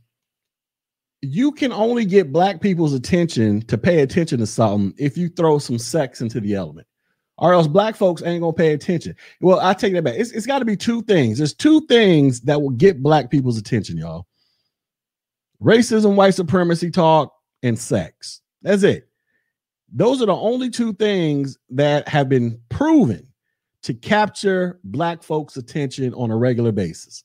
you 1.25 1.53
can 1.53 1.73
only 1.73 2.05
get 2.05 2.33
black 2.33 2.61
people's 2.61 2.95
attention 2.95 3.63
to 3.63 3.79
pay 3.79 4.01
attention 4.01 4.39
to 4.39 4.47
something 4.47 4.95
if 4.99 5.17
you 5.17 5.29
throw 5.29 5.59
some 5.59 5.79
sex 5.79 6.21
into 6.21 6.41
the 6.41 6.55
element 6.55 6.87
or 7.39 7.53
else 7.53 7.67
black 7.67 7.97
folks 7.97 8.23
ain't 8.23 8.41
gonna 8.41 8.53
pay 8.53 8.73
attention. 8.73 9.15
Well, 9.41 9.61
I 9.61 9.75
take 9.75 9.93
that 9.95 10.05
back. 10.05 10.15
It's, 10.17 10.31
it's 10.31 10.47
got 10.47 10.61
to 10.61 10.65
be 10.65 10.77
two 10.77 11.03
things. 11.03 11.39
There's 11.39 11.55
two 11.55 11.87
things 11.87 12.41
that 12.43 12.61
will 12.61 12.71
get 12.71 13.03
black 13.03 13.31
people's 13.31 13.59
attention, 13.59 13.97
y'all. 13.97 14.27
Racism, 15.63 16.15
white 16.15 16.35
supremacy 16.35 16.91
talk, 16.91 17.35
and 17.63 17.79
sex. 17.79 18.41
That's 18.63 18.83
it. 18.83 19.09
Those 19.93 20.21
are 20.23 20.27
the 20.27 20.35
only 20.35 20.71
two 20.71 20.93
things 20.93 21.57
that 21.71 22.09
have 22.09 22.29
been 22.29 22.61
proven 22.69 23.27
to 23.83 23.95
capture 23.95 24.81
black 24.85 25.23
folks' 25.23 25.57
attention 25.57 26.13
on 26.15 26.31
a 26.31 26.37
regular 26.37 26.73
basis. 26.73 27.23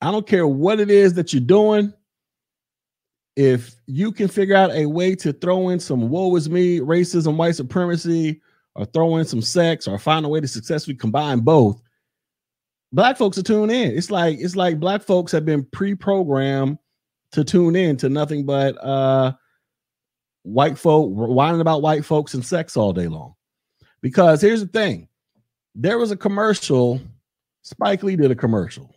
I 0.00 0.10
don't 0.10 0.26
care 0.26 0.46
what 0.46 0.80
it 0.80 0.90
is 0.90 1.14
that 1.14 1.32
you're 1.32 1.40
doing 1.40 1.92
if 3.36 3.76
you 3.86 4.10
can 4.10 4.28
figure 4.28 4.56
out 4.56 4.72
a 4.72 4.86
way 4.86 5.14
to 5.14 5.32
throw 5.34 5.68
in 5.68 5.78
some 5.78 6.08
woe 6.08 6.34
is 6.36 6.48
me, 6.48 6.80
racism, 6.80 7.36
white 7.36 7.54
supremacy, 7.54 8.40
or 8.74 8.86
throw 8.86 9.16
in 9.16 9.26
some 9.26 9.42
sex, 9.42 9.86
or 9.86 9.98
find 9.98 10.24
a 10.24 10.28
way 10.28 10.40
to 10.40 10.48
successfully 10.48 10.96
combine 10.96 11.40
both, 11.40 11.80
black 12.92 13.16
folks 13.16 13.36
are 13.36 13.42
tune 13.42 13.70
in. 13.70 13.96
It's 13.96 14.10
like 14.10 14.38
it's 14.38 14.56
like 14.56 14.80
black 14.80 15.02
folks 15.02 15.32
have 15.32 15.44
been 15.44 15.64
pre-programmed 15.64 16.78
to 17.32 17.44
tune 17.44 17.76
in 17.76 17.96
to 17.98 18.08
nothing 18.08 18.46
but 18.46 18.82
uh 18.82 19.32
white 20.42 20.78
folk 20.78 21.10
whining 21.10 21.60
about 21.60 21.82
white 21.82 22.04
folks 22.04 22.34
and 22.34 22.44
sex 22.44 22.76
all 22.76 22.92
day 22.92 23.08
long. 23.08 23.34
Because 24.00 24.40
here's 24.40 24.60
the 24.60 24.68
thing: 24.68 25.08
there 25.74 25.98
was 25.98 26.10
a 26.10 26.16
commercial. 26.16 27.00
Spike 27.62 28.02
Lee 28.02 28.16
did 28.16 28.30
a 28.30 28.36
commercial 28.36 28.95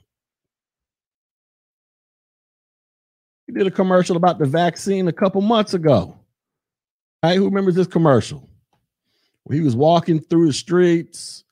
He 3.50 3.56
did 3.56 3.66
a 3.66 3.72
commercial 3.72 4.16
about 4.16 4.38
the 4.38 4.46
vaccine 4.46 5.08
a 5.08 5.12
couple 5.12 5.42
months 5.42 5.74
ago. 5.74 6.16
Right? 7.24 7.36
Who 7.36 7.46
remembers 7.46 7.74
this 7.74 7.88
commercial? 7.88 8.48
Where 9.44 9.58
he 9.58 9.64
was 9.64 9.76
walking 9.76 10.20
through 10.20 10.46
the 10.46 10.54
streets, 10.54 11.44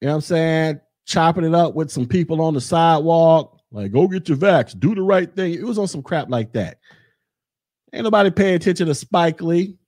you 0.00 0.06
know 0.06 0.12
what 0.12 0.18
I'm 0.18 0.20
saying? 0.20 0.80
Chopping 1.04 1.42
it 1.42 1.52
up 1.52 1.74
with 1.74 1.90
some 1.90 2.06
people 2.06 2.40
on 2.42 2.54
the 2.54 2.60
sidewalk, 2.60 3.60
like, 3.72 3.90
go 3.90 4.06
get 4.06 4.28
your 4.28 4.38
vax, 4.38 4.78
do 4.78 4.94
the 4.94 5.02
right 5.02 5.34
thing. 5.34 5.54
It 5.54 5.64
was 5.64 5.78
on 5.78 5.88
some 5.88 6.02
crap 6.02 6.30
like 6.30 6.52
that. 6.52 6.78
Ain't 7.92 8.04
nobody 8.04 8.30
paying 8.30 8.54
attention 8.54 8.86
to 8.86 8.94
Spike 8.94 9.42
Lee. 9.42 9.78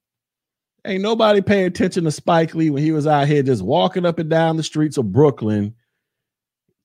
Ain't 0.85 1.03
nobody 1.03 1.39
paying 1.39 1.67
attention 1.67 2.03
to 2.03 2.11
Spike 2.11 2.53
Lee 2.53 2.69
when 2.69 2.83
he 2.83 2.91
was 2.91 3.07
out 3.07 3.29
here 3.29 3.43
just 3.43 3.61
walking 3.61 4.05
up 4.05 4.19
and 4.19 4.29
down 4.29 4.57
the 4.57 4.63
streets 4.63 4.97
of 4.97 5.13
Brooklyn 5.13 5.73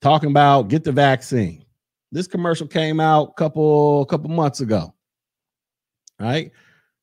talking 0.00 0.30
about 0.30 0.68
get 0.68 0.84
the 0.84 0.92
vaccine. 0.92 1.64
This 2.10 2.26
commercial 2.26 2.66
came 2.66 3.00
out 3.00 3.30
a 3.30 3.32
couple 3.34 4.04
couple 4.06 4.30
months 4.30 4.60
ago. 4.60 4.94
Right? 6.18 6.52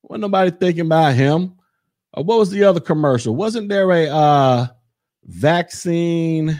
Wasn't 0.04 0.22
nobody 0.22 0.52
thinking 0.52 0.86
about 0.86 1.14
him. 1.14 1.56
Uh, 2.16 2.22
what 2.22 2.40
was 2.40 2.50
the 2.50 2.64
other 2.64 2.80
commercial? 2.80 3.36
Wasn't 3.36 3.70
there 3.70 3.92
a 3.92 4.08
uh 4.08 4.68
vaccine 5.24 6.60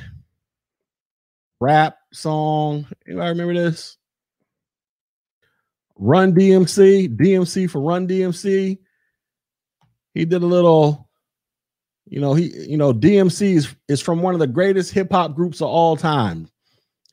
rap 1.60 1.98
song? 2.14 2.88
Anybody 3.08 3.30
remember 3.30 3.54
this? 3.54 3.98
Run 5.98 6.34
DMC, 6.34 7.16
DMC 7.16 7.70
for 7.70 7.82
Run 7.82 8.08
DMC. 8.08 8.78
He 10.14 10.26
did 10.26 10.44
a 10.44 10.46
little, 10.46 11.10
you 12.06 12.20
know, 12.20 12.34
he, 12.34 12.52
you 12.70 12.78
know, 12.78 12.94
DMC 12.94 13.56
is, 13.56 13.76
is 13.88 14.02
from 14.02 14.22
one 14.22 14.34
of 14.34 14.40
the 14.40 14.48
greatest 14.48 14.92
hip 14.92 15.12
hop 15.12 15.36
groups 15.36 15.62
of 15.62 15.68
all 15.68 15.96
time. 15.96 16.50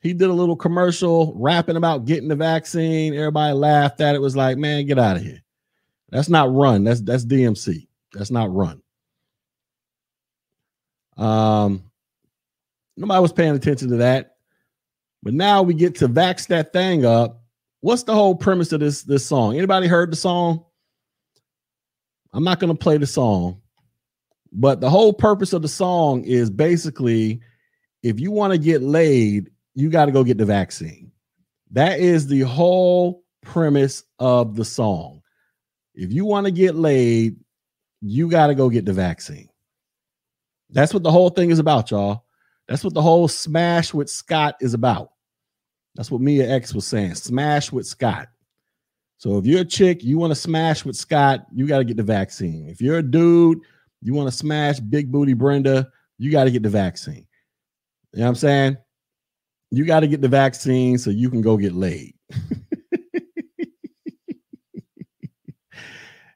He 0.03 0.13
did 0.13 0.29
a 0.29 0.33
little 0.33 0.57
commercial 0.57 1.33
rapping 1.37 1.77
about 1.77 2.03
getting 2.03 2.27
the 2.27 2.35
vaccine. 2.35 3.13
Everybody 3.13 3.53
laughed 3.53 4.01
at 4.01 4.15
it. 4.15 4.21
Was 4.21 4.35
like, 4.35 4.57
man, 4.57 4.85
get 4.85 4.99
out 4.99 5.15
of 5.15 5.23
here. 5.23 5.41
That's 6.09 6.27
not 6.27 6.53
run. 6.53 6.83
That's 6.83 6.99
that's 6.99 7.25
DMC. 7.25 7.87
That's 8.11 8.29
not 8.29 8.53
run. 8.53 8.81
Um, 11.15 11.83
nobody 12.97 13.21
was 13.21 13.31
paying 13.31 13.55
attention 13.55 13.89
to 13.89 13.97
that. 13.97 14.35
But 15.23 15.33
now 15.33 15.61
we 15.63 15.73
get 15.73 15.95
to 15.95 16.09
vax 16.09 16.47
that 16.47 16.73
thing 16.73 17.05
up. 17.05 17.41
What's 17.79 18.03
the 18.03 18.13
whole 18.13 18.35
premise 18.35 18.73
of 18.73 18.81
this 18.81 19.03
this 19.03 19.25
song? 19.25 19.55
Anybody 19.55 19.87
heard 19.87 20.11
the 20.11 20.17
song? 20.17 20.65
I'm 22.33 22.43
not 22.43 22.59
going 22.59 22.73
to 22.73 22.77
play 22.77 22.97
the 22.97 23.07
song, 23.07 23.61
but 24.51 24.81
the 24.81 24.89
whole 24.89 25.13
purpose 25.13 25.53
of 25.53 25.61
the 25.61 25.67
song 25.69 26.25
is 26.25 26.49
basically 26.49 27.39
if 28.01 28.19
you 28.19 28.31
want 28.31 28.51
to 28.51 28.59
get 28.59 28.81
laid, 28.81 29.49
you 29.75 29.89
got 29.89 30.05
to 30.05 30.11
go 30.11 30.23
get 30.23 30.37
the 30.37 30.45
vaccine. 30.45 31.11
That 31.71 31.99
is 31.99 32.27
the 32.27 32.41
whole 32.41 33.23
premise 33.41 34.03
of 34.19 34.55
the 34.55 34.65
song. 34.65 35.21
If 35.95 36.11
you 36.11 36.25
want 36.25 36.45
to 36.45 36.51
get 36.51 36.75
laid, 36.75 37.35
you 38.01 38.29
got 38.29 38.47
to 38.47 38.55
go 38.55 38.69
get 38.69 38.85
the 38.85 38.93
vaccine. 38.93 39.49
That's 40.69 40.93
what 40.93 41.03
the 41.03 41.11
whole 41.11 41.29
thing 41.29 41.51
is 41.51 41.59
about, 41.59 41.91
y'all. 41.91 42.25
That's 42.67 42.83
what 42.83 42.93
the 42.93 43.01
whole 43.01 43.27
smash 43.27 43.93
with 43.93 44.09
Scott 44.09 44.55
is 44.61 44.73
about. 44.73 45.11
That's 45.95 46.09
what 46.09 46.21
Mia 46.21 46.49
X 46.49 46.73
was 46.73 46.87
saying. 46.87 47.15
Smash 47.15 47.71
with 47.71 47.85
Scott. 47.85 48.29
So 49.17 49.37
if 49.37 49.45
you're 49.45 49.61
a 49.61 49.65
chick, 49.65 50.03
you 50.03 50.17
want 50.17 50.31
to 50.31 50.35
smash 50.35 50.83
with 50.83 50.95
Scott, 50.95 51.45
you 51.53 51.67
got 51.67 51.77
to 51.77 51.83
get 51.83 51.97
the 51.97 52.03
vaccine. 52.03 52.67
If 52.67 52.81
you're 52.81 52.97
a 52.97 53.03
dude, 53.03 53.59
you 54.01 54.13
want 54.13 54.29
to 54.29 54.35
smash 54.35 54.79
big 54.79 55.11
booty 55.11 55.33
Brenda, 55.33 55.89
you 56.17 56.31
got 56.31 56.45
to 56.45 56.51
get 56.51 56.63
the 56.63 56.69
vaccine. 56.69 57.27
You 58.11 58.19
know 58.19 58.25
what 58.25 58.29
I'm 58.29 58.35
saying? 58.35 58.77
You 59.73 59.85
got 59.85 60.01
to 60.01 60.07
get 60.07 60.21
the 60.21 60.27
vaccine 60.27 60.99
so 60.99 61.09
you 61.09 61.31
can 61.31 61.41
go 61.41 61.57
get 61.57 61.73
laid. 61.73 62.13
you 62.31 62.37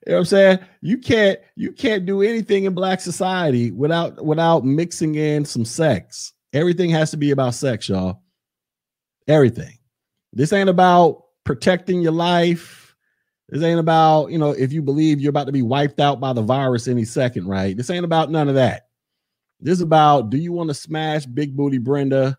know 0.07 0.13
what 0.13 0.17
I'm 0.17 0.25
saying? 0.25 0.59
You 0.81 0.97
can't 0.97 1.39
you 1.55 1.71
can't 1.71 2.07
do 2.07 2.23
anything 2.23 2.63
in 2.63 2.73
black 2.73 2.99
society 2.99 3.69
without 3.69 4.25
without 4.25 4.65
mixing 4.65 5.13
in 5.13 5.45
some 5.45 5.65
sex. 5.65 6.33
Everything 6.51 6.89
has 6.89 7.11
to 7.11 7.17
be 7.17 7.29
about 7.29 7.53
sex, 7.53 7.87
y'all. 7.87 8.23
Everything. 9.27 9.77
This 10.33 10.51
ain't 10.51 10.69
about 10.69 11.21
protecting 11.43 12.01
your 12.01 12.13
life. 12.13 12.95
This 13.49 13.61
ain't 13.61 13.79
about, 13.79 14.31
you 14.31 14.39
know, 14.39 14.49
if 14.49 14.73
you 14.73 14.81
believe 14.81 15.21
you're 15.21 15.29
about 15.29 15.45
to 15.45 15.51
be 15.51 15.61
wiped 15.61 15.99
out 15.99 16.19
by 16.19 16.33
the 16.33 16.41
virus 16.41 16.87
any 16.87 17.05
second, 17.05 17.45
right? 17.45 17.77
This 17.77 17.91
ain't 17.91 18.03
about 18.03 18.31
none 18.31 18.49
of 18.49 18.55
that. 18.55 18.87
This 19.59 19.73
is 19.73 19.81
about 19.81 20.31
do 20.31 20.37
you 20.37 20.53
want 20.53 20.71
to 20.71 20.73
smash 20.73 21.27
Big 21.27 21.55
Booty 21.55 21.77
Brenda 21.77 22.35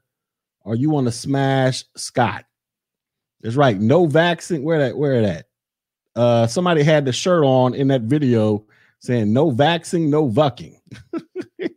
or 0.68 0.76
you 0.76 0.90
want 0.90 1.06
to 1.06 1.12
smash 1.12 1.82
Scott? 1.96 2.44
That's 3.40 3.56
right. 3.56 3.80
No 3.80 4.06
vaccine. 4.06 4.62
Where 4.62 4.78
that? 4.78 4.96
Where 4.96 5.22
that? 5.22 5.46
Uh, 6.14 6.46
somebody 6.46 6.82
had 6.82 7.04
the 7.04 7.12
shirt 7.12 7.42
on 7.44 7.74
in 7.74 7.88
that 7.88 8.02
video 8.02 8.66
saying 9.00 9.32
no 9.32 9.50
vaccine, 9.50 10.10
no 10.10 10.28
vucking. 10.28 10.78
you 11.58 11.70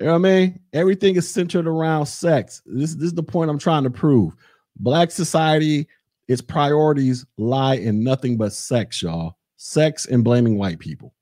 know 0.00 0.12
what 0.12 0.14
I 0.14 0.18
mean? 0.18 0.60
Everything 0.72 1.16
is 1.16 1.28
centered 1.28 1.66
around 1.66 2.06
sex. 2.06 2.62
This, 2.66 2.94
this 2.94 3.06
is 3.06 3.14
the 3.14 3.22
point 3.22 3.50
I'm 3.50 3.58
trying 3.58 3.84
to 3.84 3.90
prove. 3.90 4.34
Black 4.76 5.10
society, 5.10 5.88
its 6.28 6.42
priorities 6.42 7.26
lie 7.36 7.76
in 7.76 8.04
nothing 8.04 8.36
but 8.36 8.52
sex, 8.52 9.02
y'all. 9.02 9.38
Sex 9.56 10.06
and 10.06 10.22
blaming 10.22 10.56
white 10.56 10.78
people. 10.78 11.14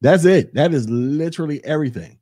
That's 0.00 0.24
it. 0.24 0.54
That 0.54 0.72
is 0.72 0.88
literally 0.88 1.62
everything. 1.64 2.18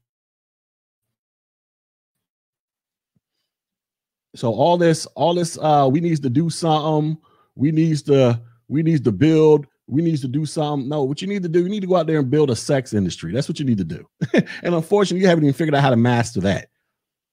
So 4.34 4.52
all 4.52 4.78
this, 4.78 5.06
all 5.06 5.34
this, 5.34 5.58
uh, 5.58 5.88
we 5.90 6.00
needs 6.00 6.20
to 6.20 6.30
do 6.30 6.50
something. 6.50 7.18
We 7.56 7.72
needs 7.72 8.02
to, 8.02 8.40
we 8.68 8.82
needs 8.82 9.00
to 9.02 9.12
build. 9.12 9.66
We 9.86 10.02
needs 10.02 10.20
to 10.20 10.28
do 10.28 10.46
something. 10.46 10.88
No, 10.88 11.02
what 11.02 11.20
you 11.20 11.26
need 11.26 11.42
to 11.42 11.48
do, 11.48 11.62
you 11.62 11.68
need 11.68 11.80
to 11.80 11.88
go 11.88 11.96
out 11.96 12.06
there 12.06 12.20
and 12.20 12.30
build 12.30 12.50
a 12.50 12.56
sex 12.56 12.94
industry. 12.94 13.32
That's 13.32 13.48
what 13.48 13.58
you 13.58 13.64
need 13.64 13.78
to 13.78 13.84
do. 13.84 14.06
and 14.62 14.74
unfortunately, 14.74 15.22
you 15.22 15.26
haven't 15.26 15.44
even 15.44 15.54
figured 15.54 15.74
out 15.74 15.82
how 15.82 15.90
to 15.90 15.96
master 15.96 16.40
that. 16.42 16.68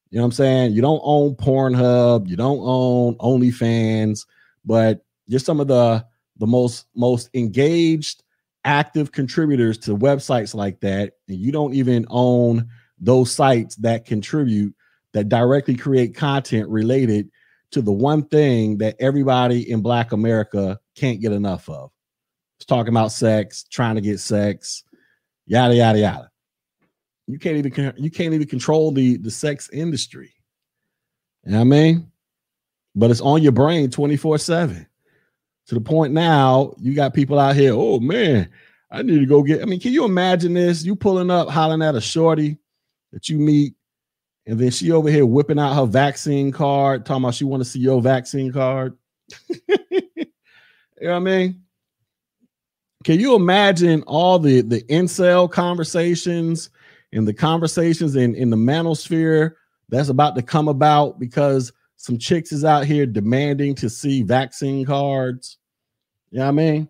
You 0.10 0.18
know 0.18 0.24
what 0.24 0.27
I'm 0.27 0.32
saying? 0.34 0.72
You 0.72 0.82
don't 0.82 1.01
own 1.04 1.36
Pornhub, 1.36 2.27
you 2.27 2.36
don't 2.36 2.62
own 2.62 3.16
OnlyFans, 3.16 4.25
but 4.66 5.04
you're 5.27 5.39
some 5.39 5.60
of 5.60 5.68
the 5.68 6.06
the 6.38 6.48
most 6.48 6.88
most 6.96 7.30
engaged, 7.34 8.24
active 8.63 9.12
contributors 9.12 9.77
to 9.80 9.98
websites 9.98 10.56
like 10.56 10.80
that, 10.80 11.13
and 11.27 11.38
you 11.38 11.51
don't 11.51 11.74
even 11.74 12.06
own 12.10 12.70
those 13.00 13.32
sites 13.32 13.75
that 13.77 14.06
contribute 14.06 14.74
that 15.18 15.30
directly 15.30 15.76
create 15.76 16.16
content 16.16 16.70
related 16.70 17.28
to 17.72 17.82
the 17.82 17.92
one 17.92 18.24
thing 18.28 18.78
that 18.78 18.96
everybody 19.00 19.72
in 19.72 19.82
Black 19.82 20.12
America 20.12 20.80
can't 20.96 21.20
get 21.20 21.32
enough 21.32 21.68
of. 21.70 21.90
It's 22.60 22.66
talking 22.68 22.94
about 22.94 23.12
sex, 23.12 23.64
trying 23.64 23.96
to 23.96 24.02
get 24.02 24.20
sex, 24.20 24.84
yada 25.48 25.74
yada 25.74 25.98
yada. 25.98 26.30
You 27.26 27.40
can't 27.40 27.58
even 27.58 27.94
you 27.98 28.12
can't 28.12 28.36
even 28.36 28.48
control 28.48 28.92
the 28.92 29.18
the 29.18 29.32
sex 29.32 29.72
industry. 29.72 30.34
You 31.44 31.54
know 31.54 31.58
what 31.58 31.62
I 31.62 31.66
mean? 31.66 32.12
But 32.94 33.10
it's 33.10 33.22
on 33.22 33.42
your 33.42 33.54
brain 33.54 33.90
24-7. 33.90 34.86
To 35.68 35.76
the 35.76 35.82
point 35.82 36.14
now, 36.14 36.76
you 36.78 36.94
got 36.94 37.16
people 37.16 37.40
out 37.40 37.56
here, 37.56 37.74
oh 37.74 38.00
man, 38.00 38.50
I 38.92 39.02
need 39.02 39.20
to 39.20 39.26
go 39.26 39.42
get. 39.42 39.64
I 39.64 39.66
mean, 39.66 39.80
can 39.80 39.94
you 39.94 40.06
imagine 40.06 40.54
this? 40.54 40.84
You 40.84 40.96
pulling 40.96 41.32
up, 41.32 41.50
hollering 41.50 41.82
at 41.82 41.96
a 41.96 42.02
shorty 42.02 42.60
that 43.12 43.30
you 43.30 43.40
meet, 43.40 43.74
and 44.48 44.58
then 44.58 44.72
she 44.72 44.92
over 44.92 45.10
here 45.10 45.25
whipping 45.25 45.60
out 45.60 45.75
her 45.75 45.86
vaccine 45.86 46.51
card, 46.51 47.06
talking 47.06 47.24
about 47.24 47.36
she 47.36 47.44
want 47.44 47.62
to 47.62 47.70
see 47.70 47.80
your 47.80 48.01
vaccine 48.01 48.51
card. 48.51 48.98
you 49.68 49.75
know 51.01 51.10
what 51.10 51.16
I 51.16 51.20
mean? 51.20 51.63
Can 53.04 53.20
you 53.20 53.36
imagine 53.36 54.04
all 54.08 54.39
the 54.39 54.62
the 54.62 54.82
incel 54.84 55.51
conversations 55.51 56.70
and 57.12 57.27
the 57.27 57.34
conversations 57.34 58.16
in, 58.16 58.36
in 58.36 58.50
the 58.50 58.58
manosphere 58.58 59.54
that's 59.89 60.10
about 60.10 60.36
to 60.36 60.42
come 60.42 60.68
about 60.68 61.20
because 61.20 61.72
some 61.98 62.18
chicks 62.18 62.51
is 62.51 62.63
out 62.63 62.86
here 62.86 63.06
demanding 63.06 63.75
to 63.75 63.89
see 63.89 64.22
vaccine 64.22 64.86
cards. 64.86 65.58
You 66.32 66.39
know 66.39 66.46
what 66.46 66.50
I 66.50 66.51
mean? 66.51 66.89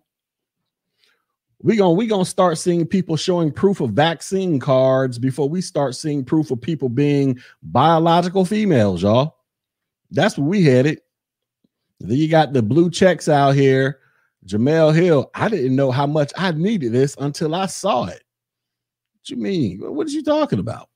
We're 1.60 1.76
gonna 1.76 1.94
we 1.94 2.06
gonna 2.06 2.24
start 2.24 2.56
seeing 2.56 2.86
people 2.86 3.16
showing 3.16 3.50
proof 3.50 3.80
of 3.80 3.90
vaccine 3.90 4.60
cards 4.60 5.18
before 5.18 5.48
we 5.48 5.60
start 5.60 5.96
seeing 5.96 6.24
proof 6.24 6.50
of 6.50 6.60
people 6.60 6.88
being 6.88 7.38
biological 7.62 8.44
females, 8.44 9.02
y'all. 9.02 9.38
That's 10.10 10.38
where 10.38 10.46
we 10.46 10.64
headed. 10.64 11.00
Then 12.00 12.16
you 12.16 12.28
got 12.28 12.52
the 12.52 12.62
blue 12.62 12.90
checks 12.90 13.28
out 13.28 13.54
here. 13.56 13.98
Jemele 14.46 14.94
Hill. 14.94 15.30
I 15.34 15.48
didn't 15.48 15.76
know 15.76 15.90
how 15.90 16.06
much 16.06 16.32
I 16.36 16.52
needed 16.52 16.92
this 16.92 17.16
until 17.18 17.54
I 17.54 17.66
saw 17.66 18.04
it 18.06 18.22
What 19.14 19.30
you 19.30 19.36
mean? 19.36 19.78
What 19.80 20.06
are 20.06 20.10
you 20.10 20.22
talking 20.22 20.60
about? 20.60 20.88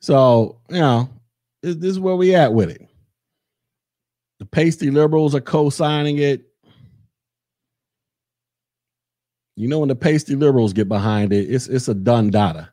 So, 0.00 0.60
you 0.68 0.80
know, 0.80 1.08
this, 1.62 1.76
this 1.76 1.90
is 1.92 2.00
where 2.00 2.16
we 2.16 2.34
at 2.34 2.52
with 2.52 2.70
it. 2.70 2.86
The 4.40 4.44
pasty 4.44 4.90
liberals 4.90 5.34
are 5.34 5.40
co-signing 5.40 6.18
it. 6.18 6.44
You 9.56 9.68
know, 9.68 9.78
when 9.78 9.88
the 9.88 9.96
pasty 9.96 10.34
liberals 10.34 10.72
get 10.72 10.88
behind 10.88 11.32
it, 11.32 11.48
it's 11.50 11.68
it's 11.68 11.88
a 11.88 11.94
done 11.94 12.30
data. 12.30 12.70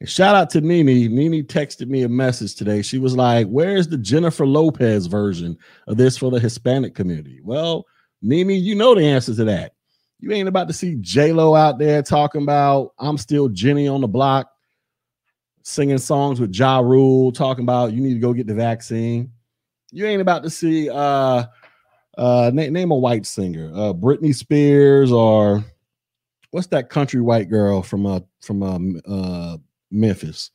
And 0.00 0.08
shout 0.08 0.34
out 0.34 0.50
to 0.50 0.60
Mimi. 0.60 1.08
Mimi 1.08 1.42
texted 1.42 1.88
me 1.88 2.02
a 2.02 2.08
message 2.08 2.56
today. 2.56 2.82
She 2.82 2.98
was 2.98 3.16
like, 3.16 3.46
Where's 3.46 3.88
the 3.88 3.96
Jennifer 3.96 4.46
Lopez 4.46 5.06
version 5.06 5.56
of 5.86 5.96
this 5.96 6.18
for 6.18 6.30
the 6.30 6.40
Hispanic 6.40 6.94
community? 6.94 7.40
Well, 7.42 7.86
Mimi, 8.20 8.56
you 8.56 8.74
know 8.74 8.94
the 8.94 9.06
answer 9.06 9.34
to 9.34 9.44
that. 9.44 9.74
You 10.20 10.30
ain't 10.32 10.48
about 10.48 10.68
to 10.68 10.74
see 10.74 10.96
J 11.00 11.32
Lo 11.32 11.54
out 11.54 11.78
there 11.78 12.02
talking 12.02 12.42
about 12.42 12.94
I'm 12.98 13.18
still 13.18 13.48
Jenny 13.48 13.88
on 13.88 14.00
the 14.00 14.08
block, 14.08 14.50
singing 15.62 15.98
songs 15.98 16.40
with 16.40 16.54
Ja 16.54 16.78
Rule, 16.78 17.32
talking 17.32 17.64
about 17.64 17.92
you 17.92 18.00
need 18.00 18.14
to 18.14 18.20
go 18.20 18.32
get 18.32 18.46
the 18.46 18.54
vaccine. 18.54 19.32
You 19.90 20.06
ain't 20.06 20.22
about 20.22 20.42
to 20.44 20.50
see 20.50 20.90
uh 20.90 21.44
uh 22.18 22.50
name, 22.52 22.72
name 22.72 22.90
a 22.90 22.96
white 22.96 23.24
singer, 23.24 23.70
uh 23.74 23.92
Britney 23.92 24.34
Spears 24.34 25.10
or 25.10 25.64
what's 26.52 26.68
that 26.68 26.88
country 26.88 27.20
white 27.20 27.50
girl 27.50 27.82
from 27.82 28.06
uh 28.06 28.20
from 28.40 28.62
uh, 28.62 28.78
uh 29.10 29.56
Memphis. 29.90 30.50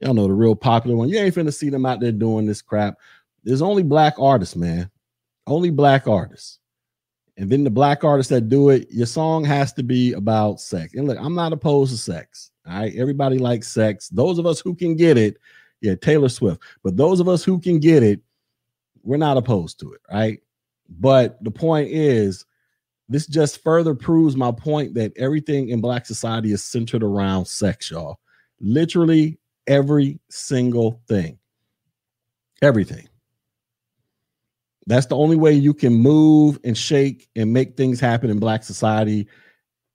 Y'all 0.00 0.14
know 0.14 0.26
the 0.26 0.32
real 0.32 0.56
popular 0.56 0.96
one. 0.96 1.08
You 1.08 1.18
ain't 1.18 1.34
finna 1.34 1.52
see 1.52 1.68
them 1.68 1.84
out 1.84 2.00
there 2.00 2.12
doing 2.12 2.46
this 2.46 2.62
crap. 2.62 2.96
There's 3.42 3.62
only 3.62 3.82
black 3.82 4.14
artists, 4.18 4.56
man. 4.56 4.90
Only 5.46 5.70
black 5.70 6.08
artists 6.08 6.60
and 7.36 7.50
then 7.50 7.64
the 7.64 7.70
black 7.70 8.04
artists 8.04 8.30
that 8.30 8.48
do 8.48 8.68
it, 8.68 8.86
your 8.90 9.06
song 9.06 9.44
has 9.44 9.72
to 9.74 9.82
be 9.82 10.12
about 10.12 10.60
sex. 10.60 10.94
And 10.94 11.06
look, 11.06 11.18
I'm 11.20 11.34
not 11.34 11.52
opposed 11.52 11.90
to 11.92 11.98
sex. 11.98 12.50
All 12.66 12.78
right. 12.78 12.94
Everybody 12.94 13.38
likes 13.38 13.68
sex. 13.68 14.08
Those 14.08 14.38
of 14.38 14.46
us 14.46 14.60
who 14.60 14.74
can 14.74 14.94
get 14.94 15.18
it, 15.18 15.38
yeah, 15.80 15.96
Taylor 15.96 16.28
Swift. 16.28 16.62
But 16.82 16.96
those 16.96 17.20
of 17.20 17.28
us 17.28 17.42
who 17.44 17.58
can 17.58 17.80
get 17.80 18.02
it, 18.02 18.20
we're 19.02 19.16
not 19.16 19.36
opposed 19.36 19.80
to 19.80 19.92
it. 19.92 20.00
Right. 20.10 20.40
But 20.88 21.42
the 21.42 21.50
point 21.50 21.90
is, 21.90 22.44
this 23.08 23.26
just 23.26 23.62
further 23.62 23.94
proves 23.94 24.36
my 24.36 24.50
point 24.50 24.94
that 24.94 25.12
everything 25.16 25.68
in 25.68 25.80
black 25.80 26.06
society 26.06 26.52
is 26.52 26.64
centered 26.64 27.02
around 27.02 27.46
sex, 27.46 27.90
y'all. 27.90 28.18
Literally 28.60 29.38
every 29.66 30.18
single 30.30 31.00
thing. 31.08 31.38
Everything. 32.62 33.08
That's 34.86 35.06
the 35.06 35.16
only 35.16 35.36
way 35.36 35.52
you 35.52 35.74
can 35.74 35.94
move 35.94 36.58
and 36.64 36.76
shake 36.76 37.28
and 37.36 37.52
make 37.52 37.76
things 37.76 38.00
happen 38.00 38.30
in 38.30 38.38
black 38.38 38.62
society 38.62 39.28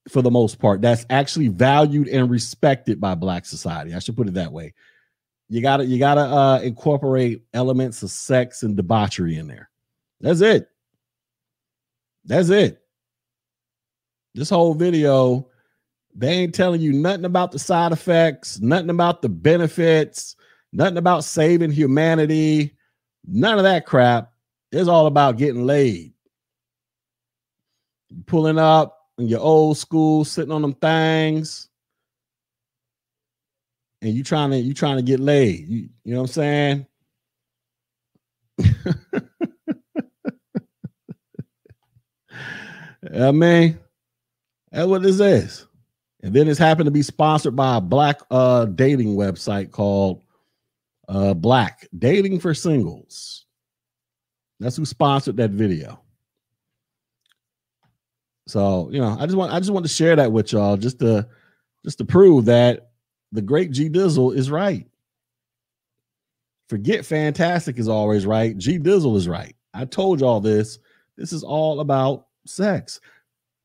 for 0.09 0.21
the 0.21 0.31
most 0.31 0.59
part. 0.59 0.81
That's 0.81 1.05
actually 1.09 1.49
valued 1.49 2.07
and 2.07 2.29
respected 2.29 2.99
by 2.99 3.15
black 3.15 3.45
society. 3.45 3.93
I 3.93 3.99
should 3.99 4.17
put 4.17 4.27
it 4.27 4.33
that 4.35 4.51
way. 4.51 4.73
You 5.47 5.61
gotta 5.61 5.85
you 5.85 5.97
gotta 5.97 6.21
uh, 6.21 6.59
incorporate 6.59 7.43
elements 7.53 8.03
of 8.03 8.11
sex 8.11 8.63
and 8.63 8.75
debauchery 8.75 9.37
in 9.37 9.47
there. 9.47 9.69
That's 10.21 10.41
it. 10.41 10.69
That's 12.25 12.49
it. 12.49 12.81
This 14.35 14.49
whole 14.49 14.73
video, 14.73 15.47
they 16.15 16.29
ain't 16.29 16.55
telling 16.55 16.81
you 16.81 16.93
nothing 16.93 17.25
about 17.25 17.51
the 17.51 17.59
side 17.59 17.91
effects, 17.91 18.59
nothing 18.59 18.89
about 18.89 19.21
the 19.21 19.29
benefits, 19.29 20.35
nothing 20.71 20.97
about 20.97 21.23
saving 21.23 21.71
humanity, 21.71 22.75
none 23.25 23.57
of 23.57 23.63
that 23.63 23.85
crap. 23.85 24.31
It's 24.71 24.87
all 24.87 25.07
about 25.07 25.37
getting 25.37 25.65
laid. 25.65 26.13
Pulling 28.27 28.59
up 28.59 28.97
in 29.17 29.27
your 29.27 29.39
old 29.39 29.77
school, 29.77 30.23
sitting 30.25 30.51
on 30.51 30.61
them 30.61 30.73
things, 30.73 31.69
and 34.01 34.13
you 34.13 34.23
trying 34.23 34.51
to 34.51 34.57
you 34.57 34.73
trying 34.73 34.97
to 34.97 35.03
get 35.03 35.19
laid. 35.19 35.67
You, 35.67 35.89
you 36.03 36.13
know 36.13 36.21
what 36.21 36.29
I'm 36.29 36.33
saying? 36.33 36.85
I 43.13 43.31
mean, 43.31 43.79
that's 44.71 44.87
what 44.87 45.01
this 45.01 45.19
is. 45.19 45.65
And 46.21 46.33
then 46.33 46.47
it's 46.47 46.59
happened 46.59 46.85
to 46.85 46.91
be 46.91 47.01
sponsored 47.01 47.55
by 47.55 47.77
a 47.77 47.81
black 47.81 48.19
uh 48.29 48.65
dating 48.65 49.15
website 49.15 49.71
called 49.71 50.23
uh 51.07 51.33
Black 51.33 51.87
Dating 51.97 52.39
for 52.39 52.53
Singles. 52.53 53.45
That's 54.59 54.75
who 54.75 54.85
sponsored 54.85 55.37
that 55.37 55.51
video. 55.51 56.01
So, 58.47 58.89
you 58.91 58.99
know, 58.99 59.15
I 59.19 59.25
just 59.25 59.37
want 59.37 59.53
I 59.53 59.59
just 59.59 59.71
want 59.71 59.85
to 59.85 59.91
share 59.91 60.15
that 60.15 60.31
with 60.31 60.51
y'all 60.51 60.75
just 60.75 60.99
to 60.99 61.27
just 61.85 61.99
to 61.99 62.05
prove 62.05 62.45
that 62.45 62.89
the 63.31 63.41
great 63.41 63.71
G 63.71 63.89
Dizzle 63.89 64.35
is 64.35 64.51
right. 64.51 64.87
Forget 66.67 67.05
fantastic 67.05 67.79
is 67.79 67.87
always 67.87 68.25
right. 68.25 68.57
G 68.57 68.77
Dizzle 68.77 69.15
is 69.15 69.27
right. 69.27 69.55
I 69.73 69.85
told 69.85 70.19
y'all 70.19 70.39
this. 70.39 70.79
This 71.15 71.31
is 71.31 71.43
all 71.43 71.79
about 71.79 72.27
sex. 72.45 72.99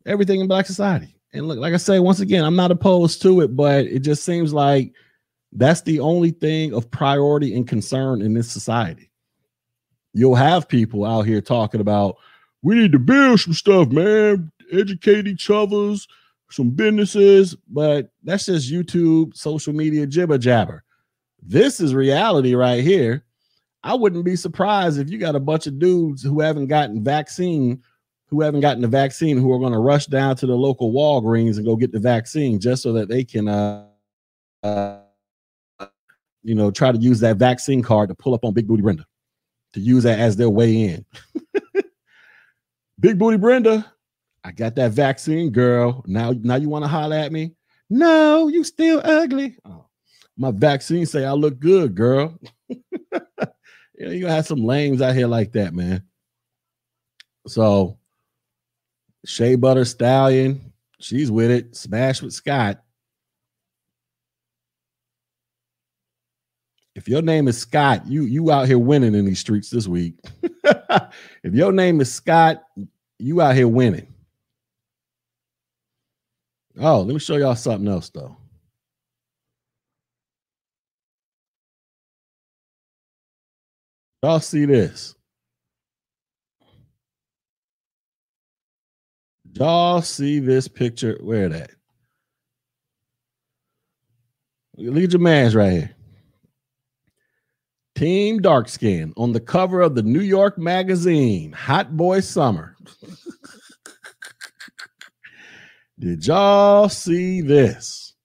Everything 0.07 0.40
in 0.40 0.49
black 0.49 0.67
society. 0.67 1.17
And 1.33 1.49
look, 1.49 1.59
like 1.59 1.75
I 1.75 1.79
say, 1.79 1.99
once 1.99 2.21
again, 2.21 2.45
I'm 2.45 2.57
not 2.57 2.71
opposed 2.71 3.23
to 3.23 3.40
it, 3.40 3.57
but 3.57 3.87
it 3.87 4.01
just 4.01 4.25
seems 4.25 4.53
like 4.53 4.93
that's 5.53 5.83
the 5.83 6.01
only 6.01 6.31
thing 6.31 6.75
of 6.75 6.90
priority 6.90 7.55
and 7.57 7.67
concern 7.67 8.23
in 8.23 8.35
this 8.35 8.51
society. 8.51 9.11
You'll 10.12 10.37
have 10.37 10.69
people 10.69 11.05
out 11.05 11.23
here 11.23 11.40
talking 11.40 11.81
about 11.81 12.17
we 12.62 12.77
need 12.77 12.93
to 12.93 12.99
build 12.99 13.40
some 13.40 13.53
stuff, 13.53 13.88
man, 13.88 14.51
educate 14.73 15.27
each 15.27 15.51
other's 15.51 16.07
some 16.55 16.71
businesses, 16.71 17.57
but 17.69 18.11
that's 18.23 18.47
just 18.47 18.73
YouTube, 18.73 19.37
social 19.37 19.73
media 19.73 20.07
jibber 20.07 20.38
jabber. 20.38 20.85
This 21.43 21.81
is 21.81 21.95
reality 21.95 22.55
right 22.55 22.83
here. 22.83 23.25
I 23.83 23.95
wouldn't 23.95 24.25
be 24.25 24.37
surprised 24.37 24.99
if 24.99 25.11
you 25.11 25.19
got 25.19 25.35
a 25.35 25.40
bunch 25.40 25.67
of 25.67 25.79
dudes 25.79 26.23
who 26.23 26.40
haven't 26.40 26.69
gotten 26.69 27.05
vaccine, 27.05 27.83
who 28.29 28.41
haven't 28.41 28.61
gotten 28.61 28.83
the 28.83 28.89
vaccine, 28.89 29.37
who 29.37 29.53
are 29.53 29.59
going 29.59 29.73
to 29.73 29.79
rush 29.79 30.07
down 30.07 30.37
to 30.37 30.47
the 30.47 30.57
local 30.57 30.93
Walgreens 30.93 31.57
and 31.57 31.65
go 31.65 31.77
get 31.77 31.93
the 31.93 32.01
vaccine 32.01 32.59
just 32.59 32.83
so 32.83 32.93
that 32.93 33.09
they 33.09 33.25
can, 33.25 33.49
uh, 33.49 33.87
uh, 34.63 34.99
you 36.43 36.55
know, 36.55 36.71
try 36.71 36.91
to 36.91 36.99
use 36.99 37.21
that 37.21 37.37
vaccine 37.37 37.83
card 37.83 38.09
to 38.09 38.15
pull 38.15 38.35
up 38.35 38.45
on 38.45 38.55
Big 38.55 38.67
Booty 38.67 38.83
Brenda, 38.83 39.07
to 39.75 39.81
use 39.81 40.03
that 40.05 40.19
as 40.19 40.37
their 40.37 40.51
way 40.51 40.75
in. 40.75 41.05
Big 43.01 43.19
Booty 43.19 43.37
Brenda, 43.37 43.93
I 44.43 44.53
got 44.53 44.75
that 44.77 44.93
vaccine, 44.93 45.51
girl. 45.51 46.05
Now, 46.07 46.33
now 46.33 46.57
you 46.57 46.69
want 46.69 46.85
to 46.85 46.89
holler 46.89 47.17
at 47.17 47.33
me? 47.33 47.55
No, 47.91 48.49
you 48.49 48.65
still 48.65 49.01
ugly. 49.05 49.57
Oh, 49.65 49.87
my 50.37 50.51
vaccine 50.51 51.07
say 51.07 51.25
I 51.25 51.33
look 51.33 51.59
good, 51.59 51.95
girl. 51.95 52.39
you 52.69 52.81
know, 54.01 54.11
you 54.11 54.27
have 54.27 54.47
some 54.47 54.65
lames 54.65 55.01
out 55.01 55.15
here 55.15 55.27
like 55.27 55.53
that, 55.53 55.75
man. 55.75 56.03
So, 57.47 57.99
Shea 59.25 59.57
Butter 59.57 59.85
Stallion, 59.85 60.73
she's 61.01 61.31
with 61.31 61.51
it. 61.51 61.77
Smash 61.77 62.23
with 62.23 62.33
Scott. 62.33 62.83
If 66.95 67.09
your 67.09 67.23
name 67.23 67.49
is 67.49 67.59
Scott, 67.59 68.07
you 68.07 68.23
you 68.23 68.51
out 68.53 68.69
here 68.69 68.79
winning 68.79 69.15
in 69.15 69.25
these 69.25 69.41
streets 69.41 69.71
this 69.71 69.89
week. 69.89 70.15
if 70.43 71.53
your 71.53 71.73
name 71.73 72.01
is 72.01 72.13
Scott, 72.13 72.63
you 73.19 73.41
out 73.41 73.57
here 73.57 73.67
winning. 73.69 74.15
Oh, 76.79 77.01
let 77.01 77.13
me 77.13 77.19
show 77.19 77.37
y'all 77.37 77.57
something 77.57 77.89
else 77.89 78.11
though. 78.11 78.37
Y'all 84.23 84.41
see 84.41 84.65
this? 84.65 85.15
Y'all 89.55 90.03
see 90.03 90.40
this 90.40 90.67
picture? 90.67 91.17
Where 91.23 91.49
that? 91.49 91.71
Look 94.77 95.05
at 95.05 95.12
your 95.12 95.21
man's 95.21 95.55
right 95.55 95.73
here. 95.73 95.95
Team 97.95 98.40
Dark 98.40 98.69
Skin 98.69 99.12
on 99.17 99.31
the 99.31 99.38
cover 99.38 99.81
of 99.81 99.95
the 99.95 100.03
New 100.03 100.23
York 100.23 100.59
Magazine, 100.59 101.53
Hot 101.53 101.97
Boy 101.97 102.19
Summer. 102.19 102.75
Did 106.01 106.27
y'all 106.27 106.88
see 106.88 107.40
this? 107.40 108.17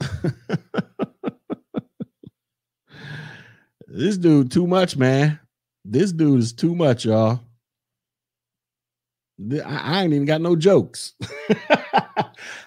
this 3.86 4.18
dude 4.18 4.50
too 4.50 4.66
much, 4.66 4.96
man. 4.96 5.38
This 5.84 6.12
dude 6.12 6.40
is 6.40 6.52
too 6.52 6.74
much, 6.74 7.04
y'all. 7.04 7.40
I, 9.64 10.04
ain't 10.04 10.12
even 10.12 10.26
got 10.26 10.40
no 10.40 10.54
jokes. 10.54 11.14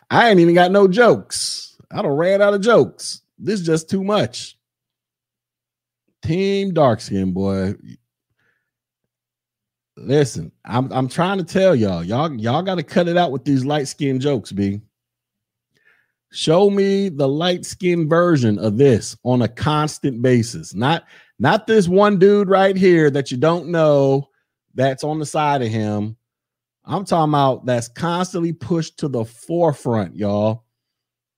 I 0.09 0.29
ain't 0.29 0.39
even 0.39 0.55
got 0.55 0.71
no 0.71 0.87
jokes. 0.87 1.77
I 1.91 2.01
don't 2.01 2.17
ran 2.17 2.41
out 2.41 2.53
of 2.53 2.61
jokes. 2.61 3.21
This 3.37 3.61
is 3.61 3.65
just 3.65 3.89
too 3.89 4.03
much. 4.03 4.57
Team 6.23 6.73
dark 6.73 6.99
skin 7.01 7.33
boy. 7.33 7.75
Listen, 9.97 10.51
I'm 10.65 10.91
I'm 10.91 11.07
trying 11.07 11.37
to 11.37 11.43
tell 11.43 11.75
y'all, 11.75 12.03
y'all 12.03 12.33
y'all 12.33 12.63
got 12.63 12.75
to 12.75 12.83
cut 12.83 13.07
it 13.07 13.15
out 13.15 13.31
with 13.31 13.45
these 13.45 13.63
light 13.63 13.87
skin 13.87 14.19
jokes, 14.19 14.51
B. 14.51 14.81
Show 16.31 16.69
me 16.69 17.07
the 17.07 17.27
light 17.27 17.65
skin 17.65 18.09
version 18.09 18.59
of 18.59 18.77
this 18.77 19.15
on 19.23 19.41
a 19.43 19.47
constant 19.47 20.21
basis. 20.21 20.73
Not 20.73 21.05
not 21.39 21.67
this 21.67 21.87
one 21.87 22.17
dude 22.17 22.49
right 22.49 22.75
here 22.75 23.09
that 23.09 23.31
you 23.31 23.37
don't 23.37 23.67
know 23.67 24.29
that's 24.73 25.03
on 25.03 25.19
the 25.19 25.25
side 25.25 25.61
of 25.61 25.69
him. 25.69 26.17
I'm 26.85 27.05
talking 27.05 27.31
about 27.31 27.65
that's 27.65 27.87
constantly 27.87 28.53
pushed 28.53 28.99
to 28.99 29.07
the 29.07 29.25
forefront, 29.25 30.15
y'all, 30.15 30.65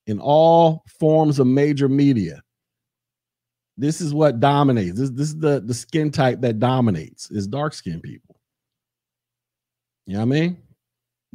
in 0.06 0.20
all 0.20 0.84
forms 1.00 1.40
of 1.40 1.48
major 1.48 1.88
media. 1.88 2.42
This 3.78 4.02
is 4.02 4.14
what 4.14 4.40
dominates. 4.40 5.00
This, 5.00 5.12
this 5.12 5.28
is 5.30 5.38
the, 5.38 5.62
the 5.62 5.74
skin 5.74 6.12
type 6.12 6.42
that 6.42 6.60
dominates 6.60 7.32
is 7.32 7.48
dark 7.48 7.74
skinned 7.74 8.04
people. 8.04 8.40
You 10.06 10.14
know 10.14 10.20
what 10.20 10.36
I 10.36 10.40
mean? 10.40 10.58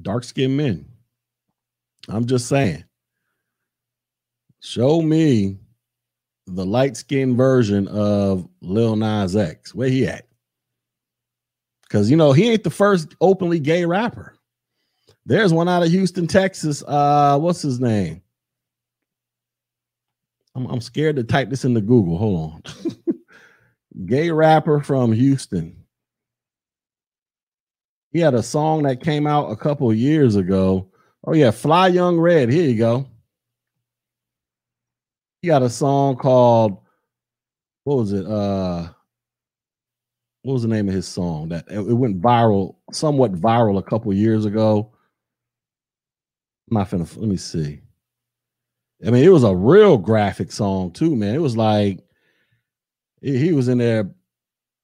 Dark 0.00 0.24
skinned 0.24 0.56
men. 0.56 0.86
I'm 2.08 2.26
just 2.26 2.48
saying. 2.48 2.84
Show 4.60 5.02
me 5.02 5.58
the 6.46 6.64
light 6.66 6.96
skinned 6.96 7.36
version 7.36 7.88
of 7.88 8.48
Lil 8.60 8.96
Nas 8.96 9.36
X. 9.36 9.74
Where 9.74 9.88
he 9.88 10.06
at? 10.06 10.26
Because 11.82 12.10
you 12.10 12.16
know 12.16 12.32
he 12.32 12.50
ain't 12.50 12.64
the 12.64 12.70
first 12.70 13.14
openly 13.20 13.58
gay 13.58 13.84
rapper. 13.84 14.34
There's 15.24 15.52
one 15.52 15.68
out 15.68 15.82
of 15.82 15.90
Houston, 15.90 16.26
Texas. 16.26 16.82
Uh, 16.86 17.38
what's 17.38 17.62
his 17.62 17.80
name? 17.80 18.22
I'm, 20.54 20.66
I'm 20.66 20.80
scared 20.80 21.16
to 21.16 21.24
type 21.24 21.48
this 21.48 21.64
into 21.64 21.80
Google. 21.80 22.18
Hold 22.18 22.52
on. 22.52 23.06
gay 24.06 24.30
rapper 24.30 24.80
from 24.80 25.12
Houston. 25.12 25.76
He 28.12 28.20
had 28.20 28.34
a 28.34 28.42
song 28.42 28.82
that 28.82 29.02
came 29.02 29.26
out 29.26 29.50
a 29.50 29.56
couple 29.56 29.92
years 29.94 30.36
ago. 30.36 30.88
Oh 31.24 31.34
yeah, 31.34 31.50
Fly 31.50 31.88
Young 31.88 32.18
Red. 32.18 32.50
Here 32.50 32.68
you 32.68 32.76
go. 32.76 33.06
He 35.42 35.48
got 35.48 35.62
a 35.62 35.70
song 35.70 36.16
called 36.16 36.78
what 37.84 37.96
was 37.96 38.12
it? 38.12 38.26
Uh 38.26 38.88
what 40.42 40.54
was 40.54 40.62
the 40.62 40.68
name 40.68 40.88
of 40.88 40.94
his 40.94 41.06
song 41.06 41.50
that 41.50 41.66
it 41.70 41.80
went 41.82 42.20
viral, 42.20 42.76
somewhat 42.92 43.32
viral 43.34 43.78
a 43.78 43.82
couple 43.82 44.12
years 44.12 44.44
ago? 44.44 44.92
I'm 46.70 46.78
finna 46.78 47.16
let 47.16 47.28
me 47.28 47.36
see. 47.36 47.80
I 49.06 49.10
mean, 49.10 49.24
it 49.24 49.28
was 49.28 49.44
a 49.44 49.54
real 49.54 49.98
graphic 49.98 50.52
song 50.52 50.92
too, 50.92 51.14
man. 51.16 51.34
It 51.34 51.42
was 51.42 51.56
like 51.56 52.00
he 53.20 53.52
was 53.52 53.68
in 53.68 53.78
there. 53.78 54.10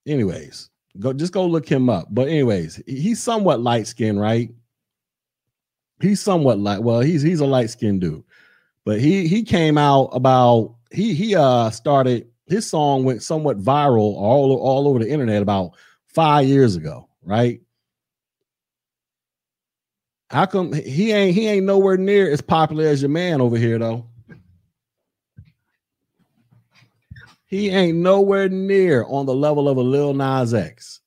Anyways, 0.07 0.71
Go 0.99 1.13
just 1.13 1.33
go 1.33 1.47
look 1.47 1.69
him 1.69 1.89
up. 1.89 2.09
But 2.11 2.29
anyways, 2.29 2.83
he's 2.87 3.23
somewhat 3.23 3.61
light 3.61 3.87
skinned, 3.87 4.21
right? 4.21 4.51
He's 6.01 6.21
somewhat 6.21 6.59
light. 6.59 6.83
Well, 6.83 7.01
he's 7.01 7.23
he's 7.23 7.41
a 7.41 7.47
light 7.47 7.71
skinned 7.71 8.01
dude, 8.01 8.25
but 8.85 9.01
he 9.01 9.29
he 9.29 9.43
came 9.43 9.77
out 9.79 10.07
about 10.13 10.75
he 10.91 11.15
he 11.15 11.35
uh 11.35 11.71
started 11.71 12.29
his 12.47 12.69
song 12.69 13.05
went 13.05 13.23
somewhat 13.23 13.59
viral 13.59 14.15
all 14.17 14.57
all 14.57 14.89
over 14.89 14.99
the 14.99 15.11
internet 15.11 15.43
about 15.43 15.73
five 16.07 16.47
years 16.47 16.77
ago, 16.77 17.09
right? 17.23 17.61
How 20.31 20.47
come 20.47 20.73
he 20.73 21.13
ain't 21.13 21.35
he 21.35 21.47
ain't 21.47 21.67
nowhere 21.67 21.97
near 21.97 22.31
as 22.31 22.41
popular 22.41 22.87
as 22.87 23.01
your 23.03 23.09
man 23.09 23.41
over 23.41 23.57
here 23.57 23.79
though? 23.79 24.07
He 27.47 27.71
ain't 27.71 27.97
nowhere 27.97 28.51
near 28.51 29.05
on 29.05 29.25
the 29.25 29.35
level 29.35 29.69
of 29.71 29.79
a 29.79 29.83
Lil 29.83 30.13
Nas 30.13 30.53
X. 30.53 31.01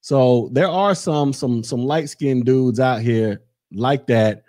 So 0.00 0.48
there 0.52 0.68
are 0.68 0.94
some 0.94 1.32
some 1.32 1.62
some 1.62 1.84
light 1.86 2.08
skinned 2.08 2.44
dudes 2.44 2.80
out 2.80 3.00
here 3.00 3.42
like 3.72 4.08
that, 4.08 4.42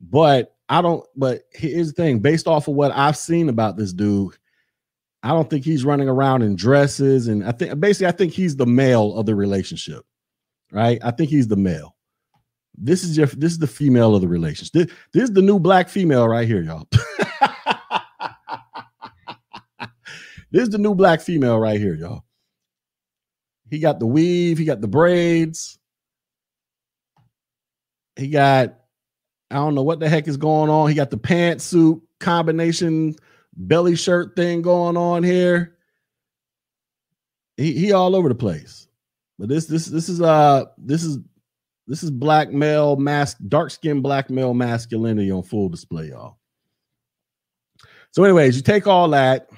but 0.00 0.56
I 0.68 0.82
don't. 0.82 1.04
But 1.16 1.42
here's 1.52 1.88
the 1.88 2.02
thing: 2.02 2.20
based 2.20 2.46
off 2.46 2.68
of 2.68 2.74
what 2.74 2.92
I've 2.92 3.16
seen 3.16 3.48
about 3.48 3.76
this 3.76 3.92
dude, 3.92 4.36
I 5.22 5.28
don't 5.30 5.48
think 5.48 5.64
he's 5.64 5.84
running 5.84 6.08
around 6.08 6.42
in 6.42 6.56
dresses. 6.56 7.28
And 7.28 7.44
I 7.44 7.52
think 7.52 7.78
basically, 7.80 8.08
I 8.08 8.12
think 8.12 8.32
he's 8.32 8.56
the 8.56 8.66
male 8.66 9.16
of 9.16 9.26
the 9.26 9.34
relationship, 9.34 10.04
right? 10.72 10.98
I 11.02 11.10
think 11.10 11.30
he's 11.30 11.48
the 11.48 11.56
male. 11.56 11.96
This 12.76 13.02
is 13.02 13.16
your 13.16 13.26
this 13.26 13.52
is 13.52 13.58
the 13.58 13.66
female 13.66 14.14
of 14.14 14.20
the 14.20 14.28
relationship. 14.28 14.72
This, 14.72 14.96
this 15.12 15.22
is 15.24 15.32
the 15.32 15.42
new 15.42 15.58
black 15.58 15.88
female 15.88 16.28
right 16.28 16.46
here, 16.46 16.62
y'all. 16.62 16.86
This 20.50 20.62
is 20.62 20.70
the 20.70 20.78
new 20.78 20.94
black 20.94 21.20
female 21.20 21.58
right 21.58 21.78
here, 21.78 21.94
y'all. 21.94 22.24
He 23.70 23.78
got 23.78 24.00
the 24.00 24.06
weave, 24.06 24.56
he 24.56 24.64
got 24.64 24.80
the 24.80 24.88
braids. 24.88 25.78
He 28.16 28.28
got, 28.28 28.78
I 29.50 29.56
don't 29.56 29.74
know 29.74 29.82
what 29.82 30.00
the 30.00 30.08
heck 30.08 30.28
is 30.28 30.36
going 30.36 30.70
on. 30.70 30.88
He 30.88 30.94
got 30.94 31.10
the 31.10 31.18
pantsuit. 31.18 32.00
combination 32.20 33.14
belly 33.58 33.96
shirt 33.96 34.36
thing 34.36 34.62
going 34.62 34.96
on 34.96 35.22
here. 35.22 35.76
He 37.56 37.72
he 37.72 37.92
all 37.92 38.14
over 38.14 38.28
the 38.28 38.34
place. 38.34 38.86
But 39.38 39.48
this 39.48 39.66
this 39.66 39.86
this 39.86 40.08
is 40.08 40.20
uh 40.20 40.66
this 40.78 41.02
is 41.02 41.18
this 41.86 42.02
is 42.02 42.10
black 42.10 42.50
male 42.50 42.96
mask 42.96 43.38
dark 43.48 43.70
skinned 43.70 44.02
black 44.02 44.30
male 44.30 44.54
masculinity 44.54 45.30
on 45.30 45.42
full 45.42 45.68
display, 45.68 46.08
y'all. 46.08 46.38
So, 48.10 48.24
anyways, 48.24 48.56
you 48.56 48.62
take 48.62 48.86
all 48.86 49.08
that, 49.10 49.50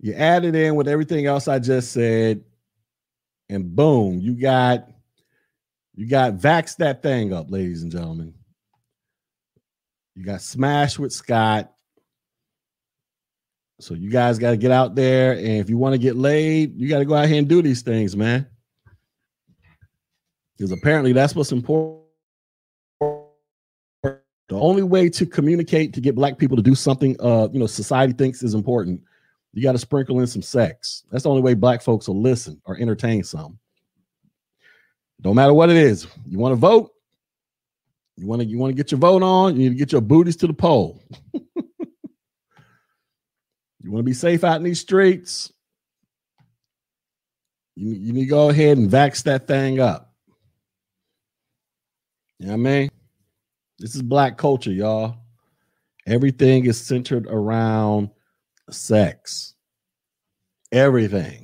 you 0.00 0.12
add 0.14 0.44
it 0.44 0.54
in 0.54 0.74
with 0.74 0.88
everything 0.88 1.26
else 1.26 1.48
I 1.48 1.58
just 1.58 1.92
said, 1.92 2.42
and 3.48 3.74
boom, 3.74 4.20
you 4.20 4.34
got 4.34 4.88
you 5.94 6.06
got 6.08 6.34
vax 6.34 6.76
that 6.76 7.02
thing 7.02 7.32
up, 7.32 7.50
ladies 7.50 7.82
and 7.82 7.92
gentlemen. 7.92 8.34
You 10.14 10.24
got 10.24 10.42
Smash 10.42 10.98
with 10.98 11.12
Scott. 11.12 11.72
So 13.80 13.94
you 13.94 14.10
guys 14.10 14.38
got 14.38 14.52
to 14.52 14.56
get 14.56 14.70
out 14.70 14.94
there, 14.94 15.32
and 15.32 15.58
if 15.58 15.68
you 15.68 15.76
want 15.76 15.94
to 15.94 15.98
get 15.98 16.16
laid, 16.16 16.80
you 16.80 16.88
got 16.88 17.00
to 17.00 17.04
go 17.04 17.14
out 17.14 17.26
here 17.28 17.38
and 17.38 17.48
do 17.48 17.60
these 17.60 17.82
things, 17.82 18.16
man. 18.16 18.46
Because 20.56 20.70
apparently 20.70 21.12
that's 21.12 21.34
what's 21.34 21.50
important. 21.50 22.04
The 24.48 24.60
only 24.60 24.84
way 24.84 25.08
to 25.08 25.26
communicate 25.26 25.92
to 25.94 26.00
get 26.00 26.14
black 26.14 26.38
people 26.38 26.56
to 26.56 26.62
do 26.62 26.74
something, 26.74 27.16
uh, 27.18 27.48
you 27.52 27.58
know, 27.58 27.66
society 27.66 28.12
thinks 28.12 28.42
is 28.42 28.54
important, 28.54 29.00
you 29.52 29.62
got 29.62 29.72
to 29.72 29.78
sprinkle 29.78 30.20
in 30.20 30.26
some 30.26 30.42
sex. 30.42 31.04
That's 31.10 31.24
the 31.24 31.30
only 31.30 31.42
way 31.42 31.54
black 31.54 31.82
folks 31.82 32.06
will 32.06 32.20
listen 32.20 32.60
or 32.66 32.76
entertain 32.76 33.24
some. 33.24 33.58
Don't 35.20 35.36
matter 35.36 35.54
what 35.54 35.70
it 35.70 35.76
is. 35.76 36.06
You 36.26 36.38
want 36.38 36.52
to 36.52 36.56
vote? 36.56 36.90
You 38.16 38.26
want 38.26 38.42
to 38.42 38.46
you 38.46 38.58
want 38.58 38.70
to 38.70 38.76
get 38.76 38.92
your 38.92 39.00
vote 39.00 39.22
on? 39.22 39.54
You 39.54 39.62
need 39.62 39.68
to 39.70 39.74
get 39.78 39.92
your 39.92 40.00
booties 40.00 40.36
to 40.36 40.46
the 40.46 40.54
poll. 40.54 41.02
you 41.32 41.42
want 43.84 44.00
to 44.00 44.02
be 44.02 44.12
safe 44.12 44.44
out 44.44 44.56
in 44.56 44.62
these 44.62 44.80
streets? 44.80 45.52
You, 47.76 47.92
you 47.92 48.12
need 48.12 48.24
to 48.24 48.30
go 48.30 48.50
ahead 48.50 48.78
and 48.78 48.90
vax 48.90 49.24
that 49.24 49.46
thing 49.46 49.80
up. 49.80 50.12
You 52.38 52.46
know 52.46 52.52
what 52.52 52.58
I 52.58 52.62
mean? 52.62 52.90
This 53.78 53.94
is 53.94 54.02
black 54.02 54.38
culture, 54.38 54.72
y'all. 54.72 55.16
Everything 56.06 56.66
is 56.66 56.80
centered 56.80 57.26
around 57.26 58.10
sex. 58.70 59.54
Everything. 60.70 61.43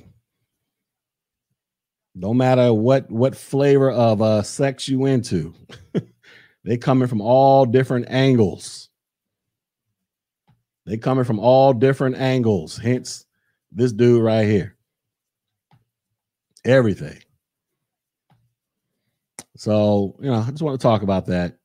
No 2.13 2.33
matter 2.33 2.73
what 2.73 3.09
what 3.09 3.35
flavor 3.35 3.89
of 3.89 4.21
uh 4.21 4.41
sex 4.41 4.87
you 4.87 5.05
into. 5.05 5.53
they 6.63 6.77
coming 6.77 7.07
from 7.07 7.21
all 7.21 7.65
different 7.65 8.07
angles. 8.09 8.89
They 10.85 10.97
coming 10.97 11.23
from 11.23 11.39
all 11.39 11.73
different 11.73 12.17
angles. 12.17 12.77
Hence 12.77 13.25
this 13.71 13.93
dude 13.93 14.23
right 14.23 14.45
here. 14.45 14.75
Everything. 16.65 17.19
So, 19.55 20.15
you 20.19 20.29
know, 20.29 20.39
I 20.39 20.49
just 20.49 20.61
want 20.61 20.79
to 20.79 20.83
talk 20.83 21.03
about 21.03 21.27
that. 21.27 21.55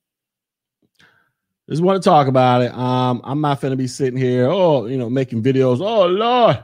Just 1.68 1.82
want 1.82 2.00
to 2.00 2.08
talk 2.08 2.28
about 2.28 2.62
it. 2.62 2.72
Um, 2.72 3.20
I'm 3.24 3.40
not 3.40 3.60
to 3.72 3.76
be 3.76 3.88
sitting 3.88 4.18
here, 4.18 4.48
oh, 4.48 4.86
you 4.86 4.96
know, 4.96 5.10
making 5.10 5.42
videos. 5.42 5.80
Oh 5.80 6.06
Lord, 6.06 6.62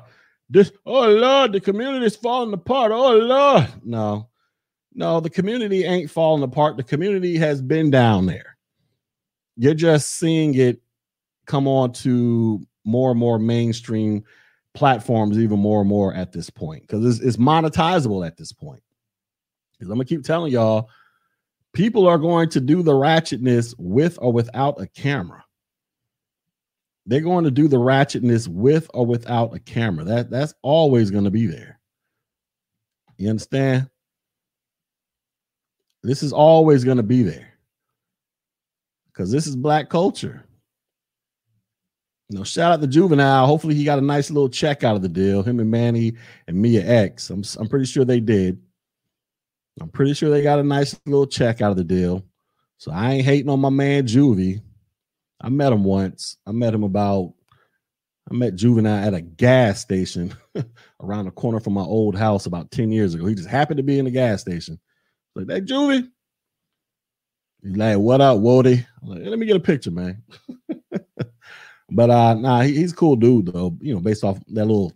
this, 0.53 0.71
oh 0.85 1.09
Lord, 1.09 1.53
the 1.53 1.61
community 1.61 2.05
is 2.05 2.15
falling 2.15 2.53
apart. 2.53 2.93
Oh 2.93 3.17
Lord, 3.17 3.69
no, 3.85 4.29
no, 4.95 5.19
the 5.21 5.31
community 5.31 5.85
ain't 5.85 6.11
falling 6.11 6.43
apart. 6.43 6.77
The 6.77 6.83
community 6.83 7.37
has 7.39 7.63
been 7.63 7.91
down 7.91 8.27
there. 8.27 8.59
You're 9.57 9.75
just 9.75 10.19
seeing 10.19 10.55
it 10.55 10.83
come 11.47 11.67
on 11.67 11.93
to 11.93 12.61
more 12.85 13.11
and 13.11 13.19
more 13.19 13.39
mainstream 13.39 14.25
platforms, 14.75 15.39
even 15.39 15.59
more 15.59 15.81
and 15.81 15.89
more 15.89 16.13
at 16.15 16.33
this 16.33 16.51
point, 16.51 16.83
because 16.83 17.05
it's, 17.05 17.25
it's 17.25 17.37
monetizable 17.39 18.27
at 18.27 18.37
this 18.37 18.53
point. 18.53 18.83
Because 19.73 19.91
I'm 19.91 19.97
gonna 19.97 20.05
keep 20.05 20.23
telling 20.23 20.53
y'all 20.53 20.91
people 21.73 22.07
are 22.07 22.19
going 22.19 22.51
to 22.51 22.61
do 22.61 22.83
the 22.83 22.93
ratchetness 22.93 23.75
with 23.79 24.19
or 24.21 24.31
without 24.33 24.79
a 24.79 24.87
camera. 24.87 25.42
They're 27.07 27.21
going 27.21 27.45
to 27.45 27.51
do 27.51 27.69
the 27.69 27.79
ratchetness 27.79 28.47
with 28.49 28.89
or 28.95 29.05
without 29.05 29.55
a 29.55 29.59
camera. 29.59 30.05
That 30.05 30.31
that's 30.31 30.55
always 30.63 31.11
going 31.11 31.25
to 31.25 31.31
be 31.31 31.47
there. 31.47 31.81
You 33.19 33.29
understand? 33.31 33.89
This 36.03 36.23
is 36.23 36.33
always 36.33 36.85
going 36.85 36.97
to 36.97 37.03
be 37.03 37.23
there. 37.23 37.49
Cuz 39.15 39.31
this 39.31 39.47
is 39.47 39.57
black 39.57 39.91
culture. 39.91 40.45
You 42.29 42.39
know, 42.39 42.45
shout 42.45 42.73
out 42.73 42.81
to 42.81 42.87
Juvenile. 42.87 43.47
Hopefully 43.47 43.75
he 43.75 43.85
got 43.85 43.99
a 43.99 44.03
nice 44.03 44.31
little 44.31 44.49
check 44.49 44.85
out 44.85 44.97
of 44.97 45.03
the 45.03 45.09
deal. 45.09 45.43
Him 45.43 45.61
and 45.61 45.71
Mannie 45.71 46.15
and 46.47 46.57
Mia 46.57 46.83
X. 46.83 47.29
I'm 47.31 47.43
I'm 47.59 47.69
pretty 47.69 47.85
sure 47.85 48.05
they 48.05 48.21
did. 48.21 48.59
I'm 49.81 49.91
pretty 49.91 50.15
sure 50.15 50.31
they 50.31 50.43
got 50.43 50.59
a 50.59 50.63
nice 50.63 50.99
little 51.07 51.27
check 51.27 51.61
out 51.61 51.71
of 51.71 51.77
the 51.77 51.85
deal. 51.85 52.25
So 52.79 52.91
I 52.91 53.13
ain't 53.13 53.25
hating 53.25 53.51
on 53.51 53.61
my 53.61 53.71
man 53.71 54.07
Juvie. 54.07 54.63
I 55.43 55.49
met 55.49 55.73
him 55.73 55.85
once. 55.85 56.37
I 56.47 56.53
met 56.53 56.75
him 56.75 56.85
about, 56.85 57.35
I 58.31 58.35
met 58.35 58.55
Juvenile 58.55 59.05
at 59.05 59.15
a 59.15 59.21
gas 59.21 59.81
station 59.81 60.35
around 61.01 61.25
the 61.25 61.33
corner 61.33 61.61
from 61.61 61.73
my 61.75 61.83
old 61.83 62.17
house 62.17 62.47
about 62.47 62.71
10 62.71 62.93
years 62.93 63.15
ago. 63.15 63.27
He 63.27 63.35
just 63.35 63.49
happened 63.49 63.79
to 63.79 63.83
be 63.83 63.99
in 63.99 64.05
the 64.05 64.11
gas 64.11 64.41
station. 64.41 64.79
Like, 65.35 65.51
hey, 65.51 65.61
Juvie. 65.61 66.09
He's 67.63 67.77
like, 67.77 67.99
what 67.99 68.21
up, 68.21 68.39
Wody? 68.39 68.87
Like, 69.03 69.23
let 69.25 69.39
me 69.39 69.47
get 69.47 69.57
a 69.57 69.61
picture, 69.61 69.91
man. 69.91 70.23
but 71.91 72.11
uh 72.11 72.35
nah, 72.35 72.63
he, 72.63 72.75
he's 72.75 72.93
a 72.93 72.97
cool 72.97 73.17
dude 73.17 73.47
though, 73.47 73.77
you 73.81 73.95
know, 73.95 74.01
based 74.01 74.25
off 74.25 74.39
that 74.49 74.65
little 74.65 74.93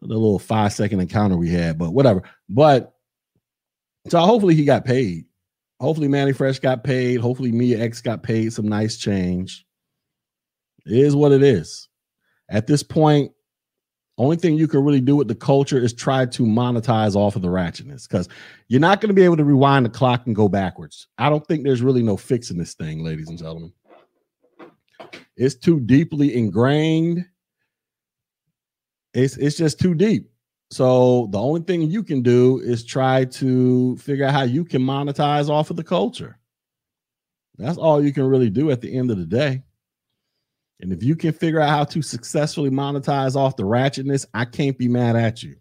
the 0.00 0.08
little 0.08 0.38
five 0.38 0.72
second 0.72 1.00
encounter 1.00 1.36
we 1.36 1.48
had, 1.48 1.78
but 1.78 1.92
whatever. 1.92 2.22
But 2.48 2.94
so 4.08 4.18
hopefully 4.20 4.54
he 4.54 4.64
got 4.64 4.84
paid. 4.84 5.26
Hopefully 5.82 6.06
Mannie 6.06 6.32
Fresh 6.32 6.60
got 6.60 6.84
paid. 6.84 7.18
Hopefully 7.18 7.50
Mia 7.50 7.76
X 7.76 8.00
got 8.00 8.22
paid 8.22 8.52
some 8.52 8.68
nice 8.68 8.96
change. 8.96 9.66
It 10.86 10.96
is 10.96 11.16
what 11.16 11.32
it 11.32 11.42
is. 11.42 11.88
At 12.48 12.68
this 12.68 12.84
point, 12.84 13.32
only 14.16 14.36
thing 14.36 14.54
you 14.54 14.68
can 14.68 14.84
really 14.84 15.00
do 15.00 15.16
with 15.16 15.26
the 15.26 15.34
culture 15.34 15.78
is 15.78 15.92
try 15.92 16.24
to 16.24 16.44
monetize 16.44 17.16
off 17.16 17.34
of 17.34 17.42
the 17.42 17.48
ratchetness 17.48 18.08
because 18.08 18.28
you're 18.68 18.80
not 18.80 19.00
going 19.00 19.08
to 19.08 19.14
be 19.14 19.24
able 19.24 19.36
to 19.38 19.44
rewind 19.44 19.84
the 19.84 19.90
clock 19.90 20.24
and 20.26 20.36
go 20.36 20.48
backwards. 20.48 21.08
I 21.18 21.28
don't 21.28 21.44
think 21.48 21.64
there's 21.64 21.82
really 21.82 22.04
no 22.04 22.16
fixing 22.16 22.58
this 22.58 22.74
thing, 22.74 23.02
ladies 23.02 23.28
and 23.28 23.36
gentlemen. 23.36 23.72
It's 25.36 25.56
too 25.56 25.80
deeply 25.80 26.36
ingrained. 26.36 27.24
It's 29.14 29.36
it's 29.36 29.56
just 29.56 29.80
too 29.80 29.94
deep. 29.94 30.31
So 30.72 31.28
the 31.32 31.38
only 31.38 31.60
thing 31.60 31.82
you 31.82 32.02
can 32.02 32.22
do 32.22 32.58
is 32.60 32.82
try 32.82 33.26
to 33.26 33.94
figure 33.98 34.24
out 34.24 34.32
how 34.32 34.44
you 34.44 34.64
can 34.64 34.80
monetize 34.80 35.50
off 35.50 35.68
of 35.68 35.76
the 35.76 35.84
culture. 35.84 36.38
That's 37.58 37.76
all 37.76 38.02
you 38.02 38.10
can 38.10 38.24
really 38.24 38.48
do 38.48 38.70
at 38.70 38.80
the 38.80 38.96
end 38.96 39.10
of 39.10 39.18
the 39.18 39.26
day. 39.26 39.64
And 40.80 40.90
if 40.90 41.02
you 41.02 41.14
can 41.14 41.34
figure 41.34 41.60
out 41.60 41.68
how 41.68 41.84
to 41.84 42.00
successfully 42.00 42.70
monetize 42.70 43.36
off 43.36 43.56
the 43.56 43.64
ratchetness, 43.64 44.24
I 44.32 44.46
can't 44.46 44.78
be 44.78 44.88
mad 44.88 45.14
at 45.14 45.42
you. 45.42 45.56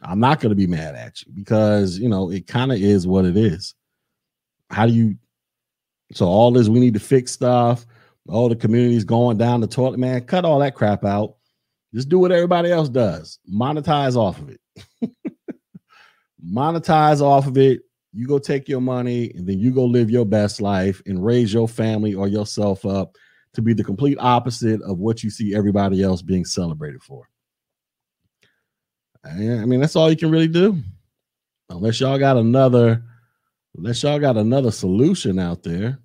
I'm 0.00 0.18
not 0.18 0.40
going 0.40 0.48
to 0.48 0.56
be 0.56 0.66
mad 0.66 0.94
at 0.94 1.20
you 1.20 1.32
because, 1.34 1.98
you 1.98 2.08
know, 2.08 2.30
it 2.30 2.46
kind 2.46 2.72
of 2.72 2.80
is 2.80 3.06
what 3.06 3.26
it 3.26 3.36
is. 3.36 3.74
How 4.70 4.86
do 4.86 4.94
you 4.94 5.16
so 6.12 6.24
all 6.24 6.50
this 6.52 6.68
we 6.68 6.80
need 6.80 6.94
to 6.94 7.00
fix 7.00 7.32
stuff, 7.32 7.84
all 8.30 8.48
the 8.48 8.56
communities 8.56 9.04
going 9.04 9.36
down 9.36 9.60
the 9.60 9.66
toilet, 9.66 9.98
man, 9.98 10.24
cut 10.24 10.46
all 10.46 10.60
that 10.60 10.74
crap 10.74 11.04
out 11.04 11.35
just 11.96 12.10
do 12.10 12.18
what 12.18 12.30
everybody 12.30 12.70
else 12.70 12.90
does. 12.90 13.38
Monetize 13.50 14.16
off 14.16 14.38
of 14.38 14.50
it. 14.50 14.60
Monetize 16.46 17.22
off 17.22 17.46
of 17.46 17.56
it. 17.56 17.80
You 18.12 18.26
go 18.26 18.38
take 18.38 18.68
your 18.68 18.82
money 18.82 19.30
and 19.34 19.48
then 19.48 19.58
you 19.58 19.70
go 19.70 19.86
live 19.86 20.10
your 20.10 20.26
best 20.26 20.60
life 20.60 21.00
and 21.06 21.24
raise 21.24 21.54
your 21.54 21.66
family 21.66 22.14
or 22.14 22.28
yourself 22.28 22.84
up 22.84 23.16
to 23.54 23.62
be 23.62 23.72
the 23.72 23.82
complete 23.82 24.18
opposite 24.20 24.82
of 24.82 24.98
what 24.98 25.24
you 25.24 25.30
see 25.30 25.54
everybody 25.54 26.02
else 26.02 26.20
being 26.20 26.44
celebrated 26.44 27.02
for. 27.02 27.26
I 29.24 29.64
mean, 29.64 29.80
that's 29.80 29.96
all 29.96 30.10
you 30.10 30.16
can 30.18 30.30
really 30.30 30.48
do. 30.48 30.78
Unless 31.70 32.00
y'all 32.00 32.18
got 32.18 32.36
another, 32.36 33.02
unless 33.74 34.02
y'all 34.02 34.18
got 34.18 34.36
another 34.36 34.70
solution 34.70 35.38
out 35.38 35.62
there. 35.62 35.98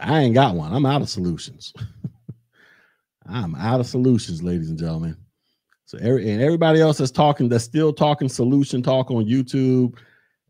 I 0.00 0.20
ain't 0.20 0.34
got 0.34 0.56
one. 0.56 0.72
I'm 0.72 0.86
out 0.86 1.02
of 1.02 1.08
solutions. 1.08 1.72
I'm 3.26 3.54
out 3.54 3.80
of 3.80 3.86
solutions, 3.86 4.42
ladies 4.42 4.70
and 4.70 4.78
gentlemen. 4.78 5.16
So 5.84 5.98
every 6.00 6.30
and 6.30 6.40
everybody 6.40 6.80
else 6.80 6.98
that's 6.98 7.10
talking, 7.10 7.48
that's 7.48 7.64
still 7.64 7.92
talking 7.92 8.28
solution 8.28 8.82
talk 8.82 9.10
on 9.10 9.24
YouTube, 9.26 9.96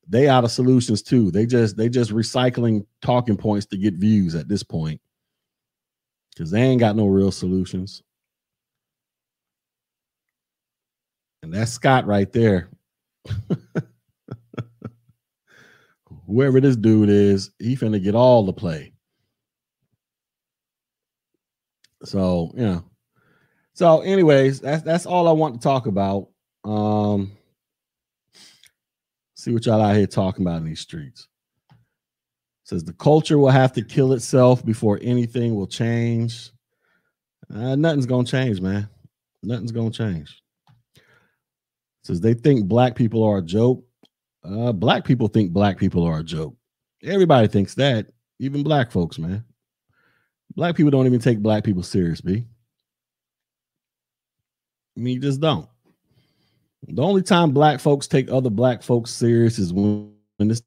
they 0.08 0.28
out 0.28 0.44
of 0.44 0.50
solutions 0.50 1.02
too. 1.02 1.30
They 1.30 1.46
just 1.46 1.76
they 1.76 1.88
just 1.88 2.10
recycling 2.10 2.86
talking 3.00 3.36
points 3.36 3.66
to 3.66 3.76
get 3.76 3.94
views 3.94 4.34
at 4.34 4.48
this 4.48 4.62
point. 4.62 5.00
Because 6.30 6.50
they 6.50 6.62
ain't 6.62 6.80
got 6.80 6.96
no 6.96 7.06
real 7.06 7.30
solutions. 7.30 8.02
And 11.42 11.52
that's 11.52 11.72
Scott 11.72 12.06
right 12.06 12.32
there. 12.32 12.70
whoever 16.26 16.60
this 16.60 16.76
dude 16.76 17.10
is, 17.10 17.50
he 17.58 17.76
finna 17.76 18.02
get 18.02 18.14
all 18.14 18.44
the 18.44 18.52
play. 18.52 18.91
So, 22.04 22.50
you 22.54 22.64
know. 22.64 22.84
So, 23.74 24.00
anyways, 24.02 24.60
that's 24.60 24.82
that's 24.82 25.06
all 25.06 25.28
I 25.28 25.32
want 25.32 25.54
to 25.54 25.60
talk 25.60 25.86
about. 25.86 26.28
Um 26.64 27.32
see 29.42 29.52
what 29.52 29.66
y'all 29.66 29.82
out 29.82 29.96
here 29.96 30.06
talking 30.06 30.46
about 30.46 30.58
in 30.58 30.64
these 30.64 30.80
streets. 30.80 31.26
says 32.64 32.84
the 32.84 32.92
culture 32.92 33.38
will 33.38 33.50
have 33.50 33.72
to 33.72 33.82
kill 33.82 34.12
itself 34.12 34.64
before 34.64 35.00
anything 35.02 35.56
will 35.56 35.66
change. 35.66 36.50
Uh, 37.52 37.74
nothing's 37.74 38.06
gonna 38.06 38.24
change, 38.26 38.60
man. 38.60 38.88
Nothing's 39.42 39.72
gonna 39.72 39.90
change. 39.90 40.40
says 42.04 42.20
they 42.20 42.34
think 42.34 42.66
black 42.66 42.94
people 42.94 43.24
are 43.24 43.38
a 43.38 43.42
joke. 43.42 43.84
Uh, 44.44 44.72
black 44.72 45.04
people 45.04 45.28
think 45.28 45.52
black 45.52 45.76
people 45.76 46.04
are 46.04 46.20
a 46.20 46.24
joke. 46.24 46.54
Everybody 47.02 47.48
thinks 47.48 47.74
that, 47.74 48.06
even 48.38 48.62
black 48.62 48.92
folks, 48.92 49.18
man. 49.18 49.44
Black 50.54 50.76
people 50.76 50.90
don't 50.90 51.06
even 51.06 51.20
take 51.20 51.38
black 51.38 51.64
people 51.64 51.82
serious, 51.82 52.20
B. 52.20 52.44
I 54.96 55.00
mean, 55.00 55.14
you 55.14 55.20
just 55.20 55.40
don't. 55.40 55.68
The 56.88 57.02
only 57.02 57.22
time 57.22 57.52
black 57.52 57.80
folks 57.80 58.06
take 58.06 58.30
other 58.30 58.50
black 58.50 58.82
folks 58.82 59.10
serious 59.10 59.58
is 59.58 59.72
when, 59.72 60.12
this 60.38 60.62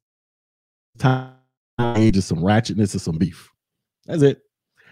time 0.98 1.32
just 1.78 2.28
some 2.28 2.38
ratchetness 2.38 2.94
or 2.94 2.98
some 2.98 3.18
beef. 3.18 3.50
That's 4.06 4.22
it. 4.22 4.40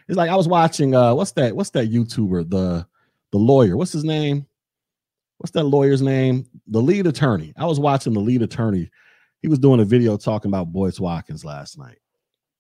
It's 0.06 0.18
like 0.18 0.30
I 0.30 0.36
was 0.36 0.48
watching 0.48 0.94
uh 0.94 1.14
what's 1.14 1.32
that 1.32 1.56
what's 1.56 1.70
that 1.70 1.90
YouTuber 1.90 2.50
the 2.50 2.86
the 3.32 3.38
lawyer 3.38 3.76
what's 3.76 3.92
his 3.92 4.04
name 4.04 4.46
what's 5.38 5.52
that 5.52 5.64
lawyer's 5.64 6.02
name 6.02 6.46
the 6.66 6.80
lead 6.80 7.06
attorney 7.06 7.54
I 7.56 7.64
was 7.64 7.80
watching 7.80 8.12
the 8.12 8.20
lead 8.20 8.42
attorney 8.42 8.90
he 9.40 9.48
was 9.48 9.58
doing 9.58 9.80
a 9.80 9.84
video 9.84 10.18
talking 10.18 10.50
about 10.50 10.72
Boyce 10.72 11.00
Watkins 11.00 11.42
last 11.44 11.78
night 11.78 11.98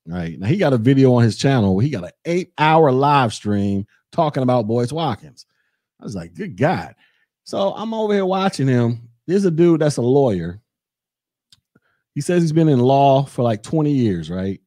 right 0.06 0.38
now 0.38 0.46
he 0.46 0.56
got 0.56 0.72
a 0.72 0.78
video 0.78 1.14
on 1.14 1.22
his 1.22 1.36
channel 1.36 1.78
he 1.78 1.90
got 1.90 2.04
an 2.04 2.10
eight 2.24 2.52
hour 2.58 2.92
live 2.92 3.32
stream 3.32 3.86
talking 4.12 4.42
about 4.42 4.66
Boyce 4.66 4.92
Watkins 4.92 5.46
I 6.00 6.04
was 6.04 6.14
like 6.14 6.34
good 6.34 6.56
God 6.56 6.94
so 7.44 7.74
I'm 7.74 7.92
over 7.92 8.14
here 8.14 8.24
watching 8.24 8.66
him. 8.66 9.08
There's 9.26 9.44
a 9.44 9.50
dude 9.50 9.80
that's 9.80 9.98
a 9.98 10.02
lawyer. 10.02 10.60
He 12.14 12.20
says 12.20 12.42
he's 12.42 12.52
been 12.52 12.68
in 12.68 12.78
law 12.78 13.24
for 13.24 13.42
like 13.42 13.62
20 13.62 13.90
years, 13.92 14.30
right? 14.30 14.60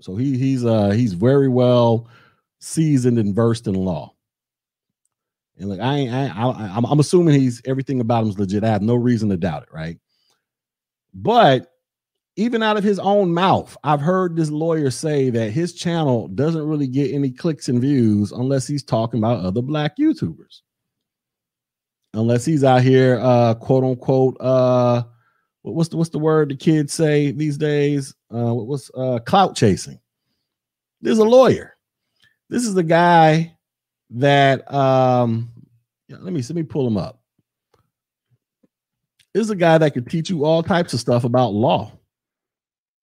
So 0.00 0.16
he 0.16 0.36
he's 0.36 0.64
uh 0.64 0.90
he's 0.90 1.14
very 1.14 1.48
well 1.48 2.08
seasoned 2.58 3.18
and 3.18 3.34
versed 3.34 3.68
in 3.68 3.74
law. 3.74 4.12
And 5.56 5.68
like 5.68 5.80
I 5.80 5.94
ain't 5.94 6.12
I, 6.12 6.26
I 6.26 6.76
I'm, 6.76 6.84
I'm 6.84 6.98
assuming 6.98 7.40
he's 7.40 7.62
everything 7.64 8.00
about 8.00 8.24
him's 8.24 8.38
legit. 8.38 8.64
I 8.64 8.70
have 8.70 8.82
no 8.82 8.96
reason 8.96 9.28
to 9.28 9.36
doubt 9.36 9.62
it, 9.64 9.68
right? 9.72 9.98
But 11.12 11.73
even 12.36 12.62
out 12.62 12.76
of 12.76 12.82
his 12.82 12.98
own 12.98 13.32
mouth, 13.32 13.76
I've 13.84 14.00
heard 14.00 14.34
this 14.34 14.50
lawyer 14.50 14.90
say 14.90 15.30
that 15.30 15.50
his 15.50 15.72
channel 15.72 16.28
doesn't 16.28 16.66
really 16.66 16.88
get 16.88 17.12
any 17.12 17.30
clicks 17.30 17.68
and 17.68 17.80
views 17.80 18.32
unless 18.32 18.66
he's 18.66 18.82
talking 18.82 19.18
about 19.18 19.44
other 19.44 19.62
black 19.62 19.96
YouTubers. 19.98 20.62
Unless 22.12 22.44
he's 22.44 22.64
out 22.64 22.82
here 22.82 23.18
uh 23.20 23.54
quote 23.54 23.84
unquote 23.84 24.36
uh 24.40 25.02
what's 25.62 25.88
the 25.88 25.96
what's 25.96 26.10
the 26.10 26.18
word 26.18 26.48
the 26.48 26.56
kids 26.56 26.92
say 26.92 27.30
these 27.30 27.56
days? 27.56 28.14
Uh 28.32 28.54
what's 28.54 28.90
uh 28.96 29.20
clout 29.20 29.56
chasing. 29.56 30.00
There's 31.00 31.18
a 31.18 31.24
lawyer. 31.24 31.76
This 32.48 32.66
is 32.66 32.74
the 32.74 32.82
guy 32.82 33.56
that 34.10 34.72
um 34.72 35.50
let 36.08 36.32
me 36.32 36.40
let 36.40 36.50
me 36.50 36.62
pull 36.64 36.86
him 36.86 36.96
up. 36.96 37.20
This 39.32 39.44
is 39.44 39.50
a 39.50 39.56
guy 39.56 39.78
that 39.78 39.94
could 39.94 40.08
teach 40.08 40.30
you 40.30 40.44
all 40.44 40.62
types 40.62 40.92
of 40.94 41.00
stuff 41.00 41.24
about 41.24 41.52
law 41.52 41.92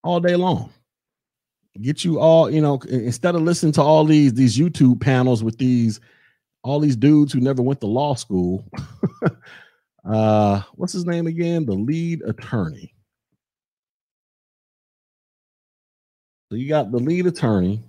all 0.03 0.19
day 0.19 0.35
long 0.35 0.71
get 1.81 2.03
you 2.03 2.19
all 2.19 2.49
you 2.49 2.61
know 2.61 2.79
instead 2.89 3.33
of 3.33 3.41
listening 3.41 3.71
to 3.71 3.81
all 3.81 4.03
these 4.03 4.33
these 4.33 4.57
youtube 4.57 4.99
panels 4.99 5.43
with 5.43 5.57
these 5.57 6.01
all 6.63 6.79
these 6.79 6.95
dudes 6.95 7.33
who 7.33 7.39
never 7.39 7.61
went 7.61 7.81
to 7.81 7.87
law 7.87 8.15
school. 8.15 8.65
uh, 10.05 10.61
what's 10.75 10.93
his 10.93 11.05
name 11.05 11.27
again? 11.27 11.65
The 11.65 11.73
lead 11.73 12.21
attorney. 12.23 12.93
So 16.49 16.57
you 16.57 16.67
got 16.67 16.91
the 16.91 16.99
lead 16.99 17.27
attorney. 17.27 17.83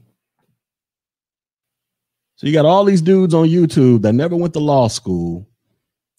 So 2.37 2.47
you 2.47 2.53
got 2.53 2.65
all 2.65 2.85
these 2.85 3.03
dudes 3.03 3.35
on 3.35 3.49
YouTube 3.49 4.03
that 4.03 4.15
never 4.15 4.37
went 4.37 4.53
to 4.55 4.61
law 4.61 4.89
school, 4.89 5.47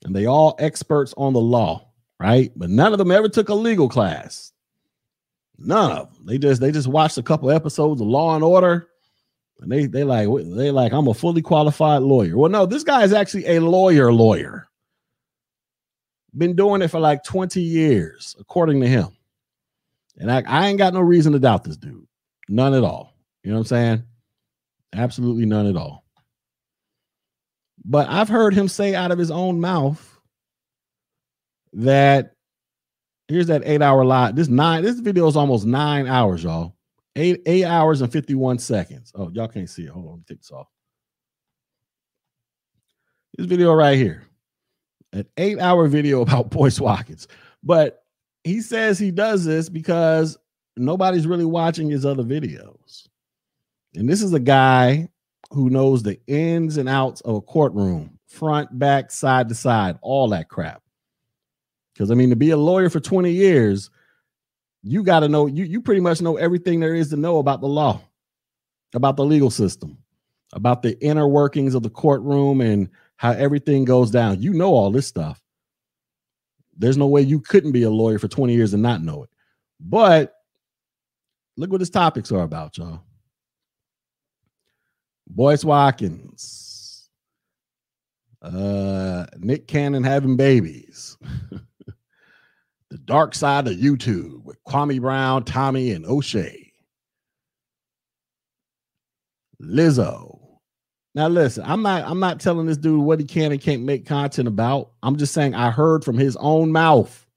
and 0.06 0.15
they 0.15 0.25
all 0.25 0.56
experts 0.60 1.13
on 1.17 1.34
the 1.34 1.41
law, 1.41 1.89
right? 2.19 2.51
But 2.56 2.69
none 2.69 2.93
of 2.93 2.99
them 2.99 3.12
ever 3.12 3.27
took 3.27 3.49
a 3.49 3.53
legal 3.53 3.89
class. 3.89 4.52
None 5.57 5.91
of 5.91 6.13
them. 6.13 6.25
They 6.25 6.37
just 6.37 6.61
they 6.61 6.71
just 6.71 6.87
watched 6.87 7.17
a 7.17 7.23
couple 7.23 7.51
episodes 7.51 8.01
of 8.01 8.07
Law 8.07 8.35
and 8.35 8.43
Order 8.43 8.87
and 9.63 9.71
they 9.71 9.85
they 9.85 10.03
like 10.03 10.27
they 10.27 10.71
like 10.71 10.93
I'm 10.93 11.07
a 11.07 11.13
fully 11.13 11.41
qualified 11.41 12.01
lawyer. 12.01 12.37
Well, 12.37 12.51
no, 12.51 12.65
this 12.65 12.83
guy 12.83 13.03
is 13.03 13.13
actually 13.13 13.47
a 13.47 13.61
lawyer. 13.61 14.11
Lawyer. 14.11 14.67
Been 16.35 16.55
doing 16.55 16.81
it 16.81 16.87
for 16.89 16.99
like 16.99 17.23
20 17.23 17.61
years, 17.61 18.35
according 18.39 18.81
to 18.81 18.87
him. 18.87 19.09
And 20.17 20.31
I, 20.31 20.43
I 20.47 20.67
ain't 20.67 20.79
got 20.79 20.93
no 20.93 21.01
reason 21.01 21.31
to 21.33 21.39
doubt 21.39 21.63
this 21.63 21.77
dude. 21.77 22.07
None 22.49 22.73
at 22.73 22.83
all. 22.83 23.15
You 23.43 23.51
know 23.51 23.57
what 23.57 23.61
I'm 23.61 23.67
saying? 23.67 24.03
Absolutely 24.93 25.45
none 25.45 25.67
at 25.67 25.77
all. 25.77 26.03
But 27.85 28.09
I've 28.09 28.29
heard 28.29 28.55
him 28.55 28.67
say 28.67 28.95
out 28.95 29.11
of 29.11 29.19
his 29.19 29.29
own 29.29 29.61
mouth 29.61 30.19
that 31.73 32.33
here's 33.33 33.47
that 33.47 33.63
eight 33.65 33.81
hour 33.81 34.05
live. 34.05 34.35
This 34.35 34.47
nine, 34.47 34.83
this 34.83 34.99
video 34.99 35.27
is 35.27 35.35
almost 35.35 35.65
nine 35.65 36.07
hours, 36.07 36.43
y'all. 36.43 36.75
Eight 37.15 37.41
eight 37.45 37.65
hours 37.65 38.01
and 38.01 38.11
51 38.11 38.59
seconds. 38.59 39.11
Oh, 39.15 39.29
y'all 39.33 39.47
can't 39.47 39.69
see 39.69 39.83
it. 39.83 39.89
Hold 39.89 40.07
on, 40.07 40.23
take 40.27 40.39
this 40.39 40.51
off. 40.51 40.67
This 43.37 43.47
video 43.47 43.73
right 43.73 43.97
here. 43.97 44.23
An 45.11 45.25
eight 45.37 45.59
hour 45.59 45.87
video 45.87 46.21
about 46.27 46.51
Boyce 46.51 46.79
Watkins. 46.79 47.27
But 47.63 48.03
he 48.43 48.61
says 48.61 48.99
he 48.99 49.11
does 49.11 49.45
this 49.45 49.69
because 49.69 50.37
nobody's 50.77 51.27
really 51.27 51.45
watching 51.45 51.89
his 51.89 52.05
other 52.05 52.23
videos. 52.23 53.07
And 53.95 54.07
this 54.07 54.21
is 54.21 54.33
a 54.33 54.39
guy 54.39 55.09
who 55.51 55.69
knows 55.69 56.03
the 56.03 56.19
ins 56.27 56.77
and 56.77 56.89
outs 56.89 57.21
of 57.21 57.35
a 57.35 57.41
courtroom, 57.41 58.19
front, 58.27 58.77
back, 58.77 59.11
side 59.11 59.49
to 59.49 59.55
side, 59.55 59.97
all 60.01 60.29
that 60.29 60.49
crap. 60.49 60.82
Because 61.93 62.12
I 62.12 62.15
mean, 62.15 62.29
to 62.29 62.36
be 62.36 62.49
a 62.49 62.58
lawyer 62.58 62.89
for 62.89 62.99
20 62.99 63.32
years, 63.32 63.89
you 64.82 65.03
got 65.03 65.21
to 65.21 65.29
know 65.29 65.47
you 65.47 65.63
you 65.63 65.82
pretty 65.82 66.01
much 66.01 66.21
know 66.21 66.38
everything 66.38 66.79
there 66.79 66.95
is 66.95 67.10
to 67.10 67.15
know 67.15 67.38
about 67.38 67.62
the 67.62 67.67
law, 67.67 68.01
about 68.93 69.15
the 69.15 69.25
legal 69.25 69.49
system, 69.49 69.97
about 70.53 70.82
the 70.82 71.01
inner 71.03 71.27
workings 71.27 71.75
of 71.75 71.84
the 71.84 71.89
courtroom 71.89 72.62
and 72.62 72.89
how 73.17 73.32
everything 73.32 73.86
goes 73.86 74.12
down. 74.12 74.41
You 74.41 74.53
know 74.53 74.73
all 74.73 74.91
this 74.91 75.08
stuff. 75.08 75.41
There's 76.75 76.97
no 76.97 77.08
way 77.08 77.21
you 77.21 77.39
couldn't 77.39 77.71
be 77.71 77.84
a 77.84 77.89
lawyer 77.89 78.19
for 78.19 78.27
20 78.27 78.53
years 78.53 78.73
and 78.73 78.84
not 78.84 79.01
know 79.01 79.23
it. 79.23 79.29
But 79.79 80.34
look 81.56 81.71
what 81.71 81.82
his 81.82 81.89
topics 81.89 82.32
are 82.32 82.41
about, 82.41 82.77
y'all. 82.77 83.01
Boyce 85.27 85.63
Watkins, 85.63 87.10
uh, 88.41 89.25
Nick 89.38 89.67
Cannon 89.67 90.03
having 90.03 90.36
babies. 90.36 91.17
Dark 93.05 93.35
Side 93.35 93.67
of 93.67 93.73
YouTube 93.73 94.43
with 94.43 94.63
Kwame 94.65 95.01
Brown, 95.01 95.43
Tommy, 95.43 95.91
and 95.91 96.05
O'Shea. 96.05 96.71
Lizzo. 99.61 100.39
Now 101.15 101.27
listen, 101.27 101.63
I'm 101.65 101.83
not 101.83 102.03
I'm 102.09 102.19
not 102.19 102.39
telling 102.39 102.65
this 102.65 102.77
dude 102.77 103.03
what 103.03 103.19
he 103.19 103.25
can 103.25 103.51
and 103.51 103.61
can't 103.61 103.83
make 103.83 104.05
content 104.05 104.47
about. 104.47 104.91
I'm 105.03 105.15
just 105.15 105.33
saying 105.33 105.53
I 105.53 105.69
heard 105.69 106.03
from 106.03 106.17
his 106.17 106.36
own 106.38 106.71
mouth. 106.71 107.28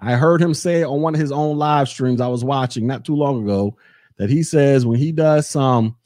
I 0.00 0.12
heard 0.14 0.40
him 0.40 0.54
say 0.54 0.82
on 0.82 1.02
one 1.02 1.14
of 1.14 1.20
his 1.20 1.32
own 1.32 1.58
live 1.58 1.88
streams 1.88 2.20
I 2.20 2.28
was 2.28 2.44
watching 2.44 2.86
not 2.86 3.04
too 3.04 3.16
long 3.16 3.42
ago 3.42 3.76
that 4.16 4.30
he 4.30 4.42
says 4.42 4.86
when 4.86 4.98
he 4.98 5.12
does 5.12 5.48
some 5.48 5.96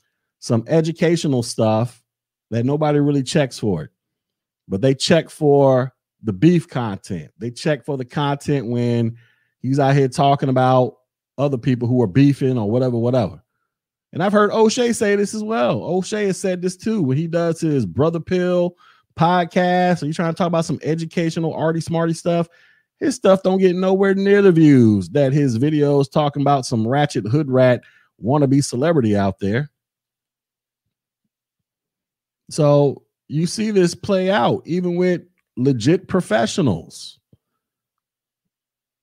some 0.41 0.65
educational 0.67 1.43
stuff 1.43 2.03
that 2.51 2.67
nobody 2.67 2.99
really 2.99 3.23
checks 3.23 3.59
for 3.59 3.85
it. 3.85 3.91
But 4.67 4.81
they 4.81 4.95
check 4.95 5.31
for 5.31 5.95
the 6.23 6.33
beef 6.33 6.69
content. 6.69 7.31
They 7.39 7.51
check 7.51 7.85
for 7.85 7.97
the 7.97 8.05
content 8.05 8.67
when 8.67 9.17
he's 9.61 9.79
out 9.79 9.97
here 9.97 10.09
talking 10.09 10.49
about 10.49 10.97
other 11.39 11.59
people 11.59 11.89
who 11.89 12.03
are 12.03 12.07
beefing 12.07 12.59
or 12.59 12.71
whatever, 12.71 12.97
whatever. 12.97 13.43
And 14.13 14.23
I've 14.23 14.33
heard 14.33 14.51
O'Shea 14.51 14.93
say 14.93 15.17
this 15.17 15.35
as 15.35 15.43
well. 15.43 15.83
O'Shea 15.83 16.27
has 16.27 16.39
said 16.39 16.61
this 16.61 16.77
too 16.77 17.03
when 17.03 17.17
he 17.17 17.27
does 17.27 17.61
his 17.61 17.87
Brother 17.87 18.21
Pill 18.21 18.77
podcast. 19.19 20.03
Are 20.03 20.07
you 20.07 20.13
trying 20.13 20.33
to 20.33 20.37
talk 20.37 20.47
about 20.47 20.65
some 20.65 20.79
educational, 20.83 21.55
arty, 21.55 21.81
smarty 21.81 22.13
stuff? 22.13 22.49
His 23.01 23.17
stuff 23.17 23.43
don't 23.43 23.59
get 23.59 23.75
nowhere 23.75 24.15
near 24.15 24.43
the 24.43 24.53
views 24.53 25.09
that 25.11 25.33
his 25.33 25.59
videos 25.59 26.11
talking 26.11 26.43
about 26.43 26.67
some 26.67 26.87
ratchet 26.87 27.27
hood 27.27 27.51
rat 27.51 27.83
wannabe 28.23 28.63
celebrity 28.63 29.17
out 29.17 29.41
there. 29.41 29.71
So 32.51 33.03
you 33.29 33.47
see 33.47 33.71
this 33.71 33.95
play 33.95 34.31
out 34.31 34.63
even 34.67 34.97
with 34.97 35.23
legit 35.57 36.09
professionals. 36.09 37.19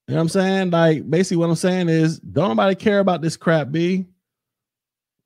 You 0.07 0.15
know 0.15 0.21
what 0.21 0.21
I'm 0.23 0.29
saying? 0.29 0.69
Like 0.71 1.09
basically 1.09 1.37
what 1.37 1.49
I'm 1.49 1.55
saying 1.55 1.89
is 1.89 2.19
don't 2.19 2.49
nobody 2.49 2.75
care 2.75 2.99
about 2.99 3.21
this 3.21 3.37
crap, 3.37 3.71
B. 3.71 4.05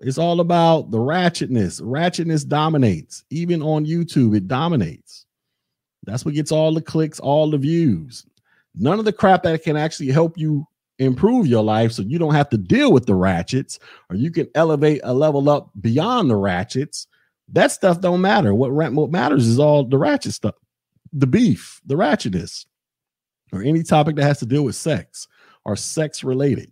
It's 0.01 0.17
all 0.17 0.41
about 0.41 0.91
the 0.91 0.97
ratchetness. 0.97 1.81
Ratchetness 1.81 2.45
dominates. 2.45 3.23
Even 3.29 3.61
on 3.61 3.85
YouTube, 3.85 4.35
it 4.35 4.49
dominates. 4.49 5.25
That's 6.05 6.25
what 6.25 6.33
gets 6.33 6.51
all 6.51 6.73
the 6.73 6.81
clicks, 6.81 7.19
all 7.21 7.49
the 7.49 7.57
views. 7.57 8.25
None 8.75 8.99
of 8.99 9.05
the 9.05 9.13
crap 9.13 9.43
that 9.43 9.63
can 9.63 9.77
actually 9.77 10.11
help 10.11 10.37
you 10.37 10.67
improve 10.99 11.47
your 11.47 11.63
life 11.63 11.93
so 11.93 12.01
you 12.01 12.19
don't 12.19 12.33
have 12.33 12.49
to 12.49 12.57
deal 12.57 12.91
with 12.91 13.05
the 13.05 13.15
ratchets 13.15 13.79
or 14.09 14.15
you 14.15 14.31
can 14.31 14.47
elevate 14.55 15.01
a 15.03 15.13
level 15.13 15.49
up 15.49 15.69
beyond 15.79 16.29
the 16.29 16.35
ratchets. 16.35 17.07
That 17.49 17.71
stuff 17.71 18.01
don't 18.01 18.21
matter. 18.21 18.53
What, 18.53 18.71
what 18.73 19.11
matters 19.11 19.47
is 19.47 19.59
all 19.59 19.83
the 19.85 19.97
ratchet 19.97 20.33
stuff, 20.33 20.55
the 21.13 21.27
beef, 21.27 21.79
the 21.85 21.95
ratchetness, 21.95 22.65
or 23.51 23.61
any 23.61 23.83
topic 23.83 24.15
that 24.15 24.23
has 24.23 24.39
to 24.39 24.45
deal 24.45 24.63
with 24.63 24.75
sex 24.75 25.27
or 25.63 25.75
sex 25.75 26.23
related. 26.23 26.71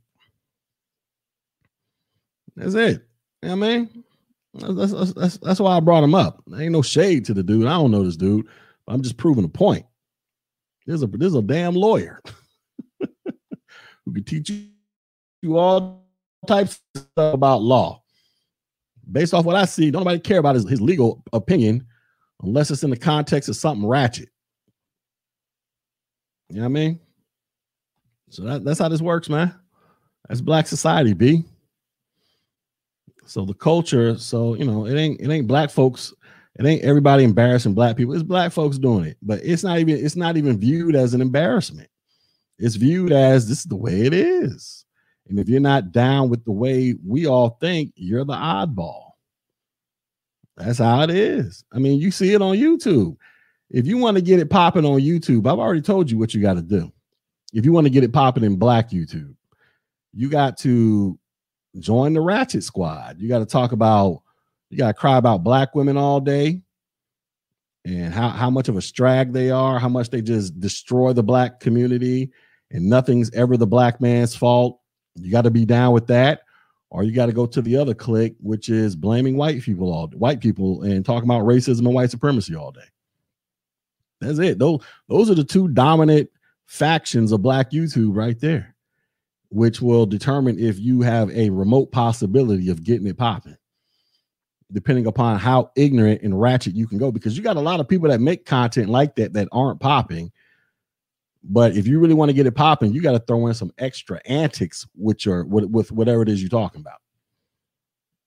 That's 2.56 2.74
it. 2.74 3.08
You 3.42 3.50
know 3.50 3.56
what 3.56 3.66
I 3.66 3.70
mean? 3.70 4.04
That's, 4.54 4.92
that's, 4.92 5.14
that's, 5.14 5.38
that's 5.38 5.60
why 5.60 5.78
I 5.78 5.80
brought 5.80 6.04
him 6.04 6.16
up. 6.16 6.44
There 6.48 6.62
ain't 6.62 6.74
no 6.74 6.82
shade 6.82 7.26
to 7.26 7.34
the 7.34 7.44
dude. 7.44 7.68
I 7.68 7.74
don't 7.74 7.92
know 7.92 8.04
this 8.04 8.18
dude. 8.18 8.48
I'm 8.88 9.02
just 9.02 9.18
proving 9.18 9.46
a 9.46 9.50
point. 9.50 9.86
There's 10.86 11.04
a 11.04 11.08
there's 11.08 11.36
a 11.36 11.42
damn 11.42 11.76
lawyer 11.76 12.22
who 13.00 14.14
can 14.14 14.24
teach 14.24 14.52
you 15.42 15.58
all 15.58 16.06
types 16.48 16.80
about 17.16 17.62
law. 17.62 18.04
Based 19.10 19.34
off 19.34 19.46
what 19.46 19.56
I 19.56 19.66
see, 19.66 19.92
don't 19.92 20.02
nobody 20.02 20.20
care 20.20 20.40
about 20.40 20.56
his, 20.56 20.68
his 20.68 20.82
legal 20.82 21.24
opinion 21.34 21.86
unless 22.42 22.72
it's 22.72 22.84
in 22.84 22.90
the 22.90 22.98
context 22.98 23.50
of 23.50 23.56
something 23.56 23.88
ratchet. 23.88 24.30
You 26.50 26.58
know 26.58 26.62
what 26.64 26.66
I 26.66 26.70
mean? 26.70 27.00
So 28.30 28.44
that, 28.44 28.64
that's 28.64 28.80
how 28.80 28.90
this 28.90 29.02
works, 29.02 29.30
man. 29.30 29.54
That's 30.28 30.42
black 30.42 30.68
society, 30.68 31.14
B. 31.14 31.44
So 33.26 33.46
the 33.46 33.54
culture, 33.54 34.18
so 34.18 34.56
you 34.56 34.66
know, 34.66 34.86
it 34.86 34.96
ain't 34.96 35.22
it 35.22 35.30
ain't 35.30 35.48
black 35.48 35.70
folks 35.70 36.14
it 36.60 36.66
ain't 36.66 36.84
everybody 36.84 37.24
embarrassing 37.24 37.74
black 37.74 37.96
people. 37.96 38.14
It's 38.14 38.24
black 38.24 38.52
folks 38.52 38.78
doing 38.78 39.06
it, 39.06 39.18
but 39.22 39.40
it's 39.44 39.64
not 39.64 39.80
even 39.80 40.04
it's 40.04 40.16
not 40.16 40.38
even 40.38 40.60
viewed 40.60 40.96
as 40.96 41.14
an 41.14 41.22
embarrassment. 41.22 41.90
It's 42.60 42.76
viewed 42.76 43.12
as 43.12 43.48
this 43.48 43.60
is 43.60 43.66
the 43.66 43.76
way 43.76 44.02
it 44.02 44.14
is. 44.14 44.86
And 45.28 45.40
if 45.40 45.48
you're 45.48 45.62
not 45.62 45.92
down 45.92 46.30
with 46.30 46.44
the 46.44 46.52
way 46.52 46.96
we 47.06 47.26
all 47.26 47.58
think, 47.62 47.94
you're 47.96 48.26
the 48.26 48.34
oddball. 48.34 49.11
That's 50.64 50.80
how 50.80 51.02
it 51.02 51.10
is. 51.10 51.64
I 51.72 51.80
mean, 51.80 52.00
you 52.00 52.12
see 52.12 52.34
it 52.34 52.42
on 52.42 52.56
YouTube. 52.56 53.18
If 53.70 53.88
you 53.88 53.98
want 53.98 54.16
to 54.18 54.22
get 54.22 54.40
it 54.40 54.50
popping 54.50 54.86
on 54.86 55.00
YouTube, 55.00 55.48
I've 55.48 55.60
already 55.60 55.82
told 55.82 56.12
you 56.12 56.18
what 56.18 56.34
you 56.34 56.42
got 56.42 56.56
to 56.56 56.62
do. 56.62 56.92
If 57.54 57.66
you 57.66 57.72
want 57.72 57.86
to 57.86 57.92
get 57.92 58.04
it 58.04 58.14
popping 58.14 58.44
in 58.44 58.58
black 58.58 58.90
YouTube, 58.90 59.34
you 60.14 60.30
got 60.30 60.58
to 60.60 61.18
join 61.80 62.14
the 62.14 62.22
Ratchet 62.22 62.64
Squad. 62.64 63.20
You 63.20 63.30
got 63.30 63.40
to 63.40 63.46
talk 63.46 63.72
about 63.72 64.22
you 64.70 64.78
got 64.78 64.88
to 64.88 64.94
cry 64.94 65.18
about 65.18 65.44
black 65.44 65.76
women 65.76 65.98
all 65.98 66.22
day 66.22 66.62
and 67.84 68.14
how, 68.14 68.30
how 68.30 68.50
much 68.50 68.70
of 68.70 68.78
a 68.78 68.80
strag 68.80 69.34
they 69.34 69.50
are, 69.50 69.80
how 69.80 69.90
much 69.90 70.10
they 70.10 70.22
just 70.22 70.60
destroy 70.60 71.12
the 71.14 71.24
black 71.24 71.60
community, 71.60 72.32
and 72.72 72.86
nothing's 72.86 73.32
ever 73.34 73.58
the 73.58 73.68
black 73.68 74.00
man's 74.00 74.36
fault. 74.36 74.80
You 75.16 75.32
got 75.32 75.42
to 75.42 75.52
be 75.52 75.66
down 75.66 75.94
with 75.94 76.08
that, 76.08 76.44
or 76.92 77.04
you 77.04 77.14
got 77.14 77.28
to 77.28 77.32
go 77.32 77.46
to 77.46 77.62
the 77.62 77.78
other 77.78 77.94
clique, 77.94 78.36
which 78.42 78.70
is 78.70 78.96
blaming 78.96 79.38
white 79.38 79.62
people 79.62 79.92
all 79.92 80.08
white 80.10 80.42
people 80.42 80.84
and 80.84 81.06
talking 81.06 81.28
about 81.28 81.46
racism 81.46 81.80
and 81.80 81.94
white 81.94 82.12
supremacy 82.12 82.54
all 82.54 82.72
day. 82.72 82.82
That's 84.20 84.38
it. 84.38 84.60
Those 84.60 84.82
those 85.08 85.32
are 85.32 85.36
the 85.36 85.44
two 85.44 85.70
dominant 85.70 86.30
factions 86.68 87.32
of 87.32 87.42
black 87.42 87.72
YouTube 87.72 88.16
right 88.16 88.40
there, 88.40 88.76
which 89.50 89.82
will 89.82 90.06
determine 90.06 90.60
if 90.60 90.78
you 90.80 91.02
have 91.02 91.32
a 91.32 91.50
remote 91.50 91.92
possibility 91.92 92.70
of 92.70 92.84
getting 92.84 93.08
it 93.08 93.18
popping 93.18 93.58
depending 94.74 95.06
upon 95.06 95.38
how 95.38 95.70
ignorant 95.76 96.22
and 96.22 96.40
ratchet 96.40 96.74
you 96.76 96.88
can 96.88 96.98
go 96.98 97.12
because 97.12 97.36
you 97.36 97.44
got 97.44 97.58
a 97.58 97.62
lot 97.62 97.82
of 97.82 97.90
people 97.90 98.08
that 98.08 98.22
make 98.22 98.46
content 98.46 98.90
like 98.90 99.16
that 99.16 99.34
that 99.34 99.48
aren't 99.52 99.82
popping 99.82 100.32
but 101.44 101.76
if 101.76 101.88
you 101.88 102.00
really 102.00 102.14
want 102.14 102.30
to 102.30 102.34
get 102.34 102.46
it 102.46 102.52
popping 102.52 102.94
you 102.94 103.02
got 103.02 103.14
to 103.14 103.20
throw 103.20 103.48
in 103.48 103.54
some 103.54 103.72
extra 103.78 104.22
antics 104.26 104.88
with 104.96 105.26
your 105.26 105.44
with, 105.46 105.66
with 105.66 105.92
whatever 105.92 106.22
it 106.22 106.30
is 106.30 106.42
you're 106.42 106.50
talking 106.50 106.82
about. 106.82 107.00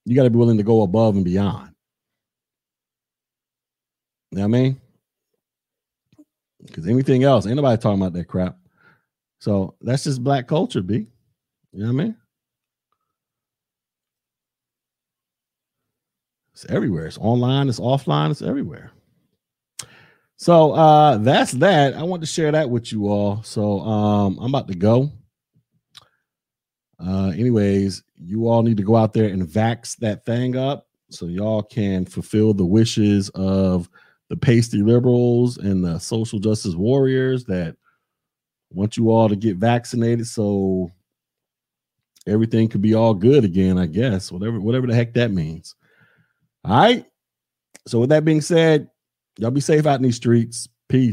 You 0.04 0.14
got 0.14 0.24
to 0.24 0.30
be 0.30 0.38
willing 0.38 0.58
to 0.58 0.62
go 0.62 0.82
above 0.82 1.16
and 1.16 1.24
beyond. 1.24 1.74
You 4.30 4.38
know 4.38 4.48
what 4.48 4.56
i 4.56 4.60
mean? 4.60 4.80
Because 6.64 6.86
anything 6.86 7.24
else 7.24 7.46
ain't 7.46 7.56
nobody 7.56 7.80
talking 7.80 8.00
about 8.00 8.14
that 8.14 8.26
crap. 8.26 8.56
So 9.38 9.74
that's 9.80 10.04
just 10.04 10.24
black 10.24 10.48
culture 10.48 10.82
b. 10.82 11.06
You 11.72 11.84
know 11.84 11.92
what 11.92 12.02
i 12.02 12.04
mean? 12.04 12.16
It's 16.54 16.64
everywhere. 16.66 17.06
It's 17.06 17.18
online, 17.18 17.68
it's 17.68 17.80
offline, 17.80 18.30
it's 18.30 18.42
everywhere. 18.42 18.92
So 20.36 20.72
uh 20.72 21.18
that's 21.18 21.52
that. 21.52 21.94
I 21.94 22.02
want 22.02 22.22
to 22.22 22.26
share 22.26 22.52
that 22.52 22.68
with 22.68 22.92
you 22.92 23.08
all. 23.08 23.42
So 23.42 23.80
um 23.80 24.38
I'm 24.40 24.54
about 24.54 24.68
to 24.68 24.74
go. 24.74 25.10
Uh 26.98 27.32
anyways, 27.36 28.02
you 28.16 28.48
all 28.48 28.62
need 28.62 28.76
to 28.78 28.82
go 28.82 28.96
out 28.96 29.12
there 29.12 29.28
and 29.28 29.42
vax 29.46 29.96
that 29.98 30.24
thing 30.24 30.56
up 30.56 30.86
so 31.10 31.26
y'all 31.26 31.62
can 31.62 32.04
fulfill 32.04 32.54
the 32.54 32.64
wishes 32.64 33.28
of 33.30 33.88
the 34.28 34.36
pasty 34.36 34.82
liberals 34.82 35.58
and 35.58 35.84
the 35.84 35.98
social 35.98 36.38
justice 36.38 36.74
warriors 36.74 37.44
that 37.44 37.76
want 38.70 38.96
you 38.96 39.10
all 39.10 39.28
to 39.28 39.36
get 39.36 39.56
vaccinated 39.56 40.26
so 40.26 40.90
everything 42.26 42.68
could 42.68 42.82
be 42.82 42.94
all 42.94 43.14
good 43.14 43.44
again, 43.44 43.78
I 43.78 43.86
guess. 43.86 44.32
Whatever 44.32 44.60
whatever 44.60 44.86
the 44.86 44.94
heck 44.94 45.14
that 45.14 45.30
means. 45.30 45.74
All 46.64 46.76
right. 46.76 47.06
So 47.86 48.00
with 48.00 48.10
that 48.10 48.24
being 48.24 48.40
said, 48.40 48.88
y'all 49.38 49.50
be 49.50 49.60
safe 49.60 49.86
out 49.86 49.96
in 49.96 50.02
these 50.02 50.16
streets. 50.16 50.68
Peace. 50.88 51.12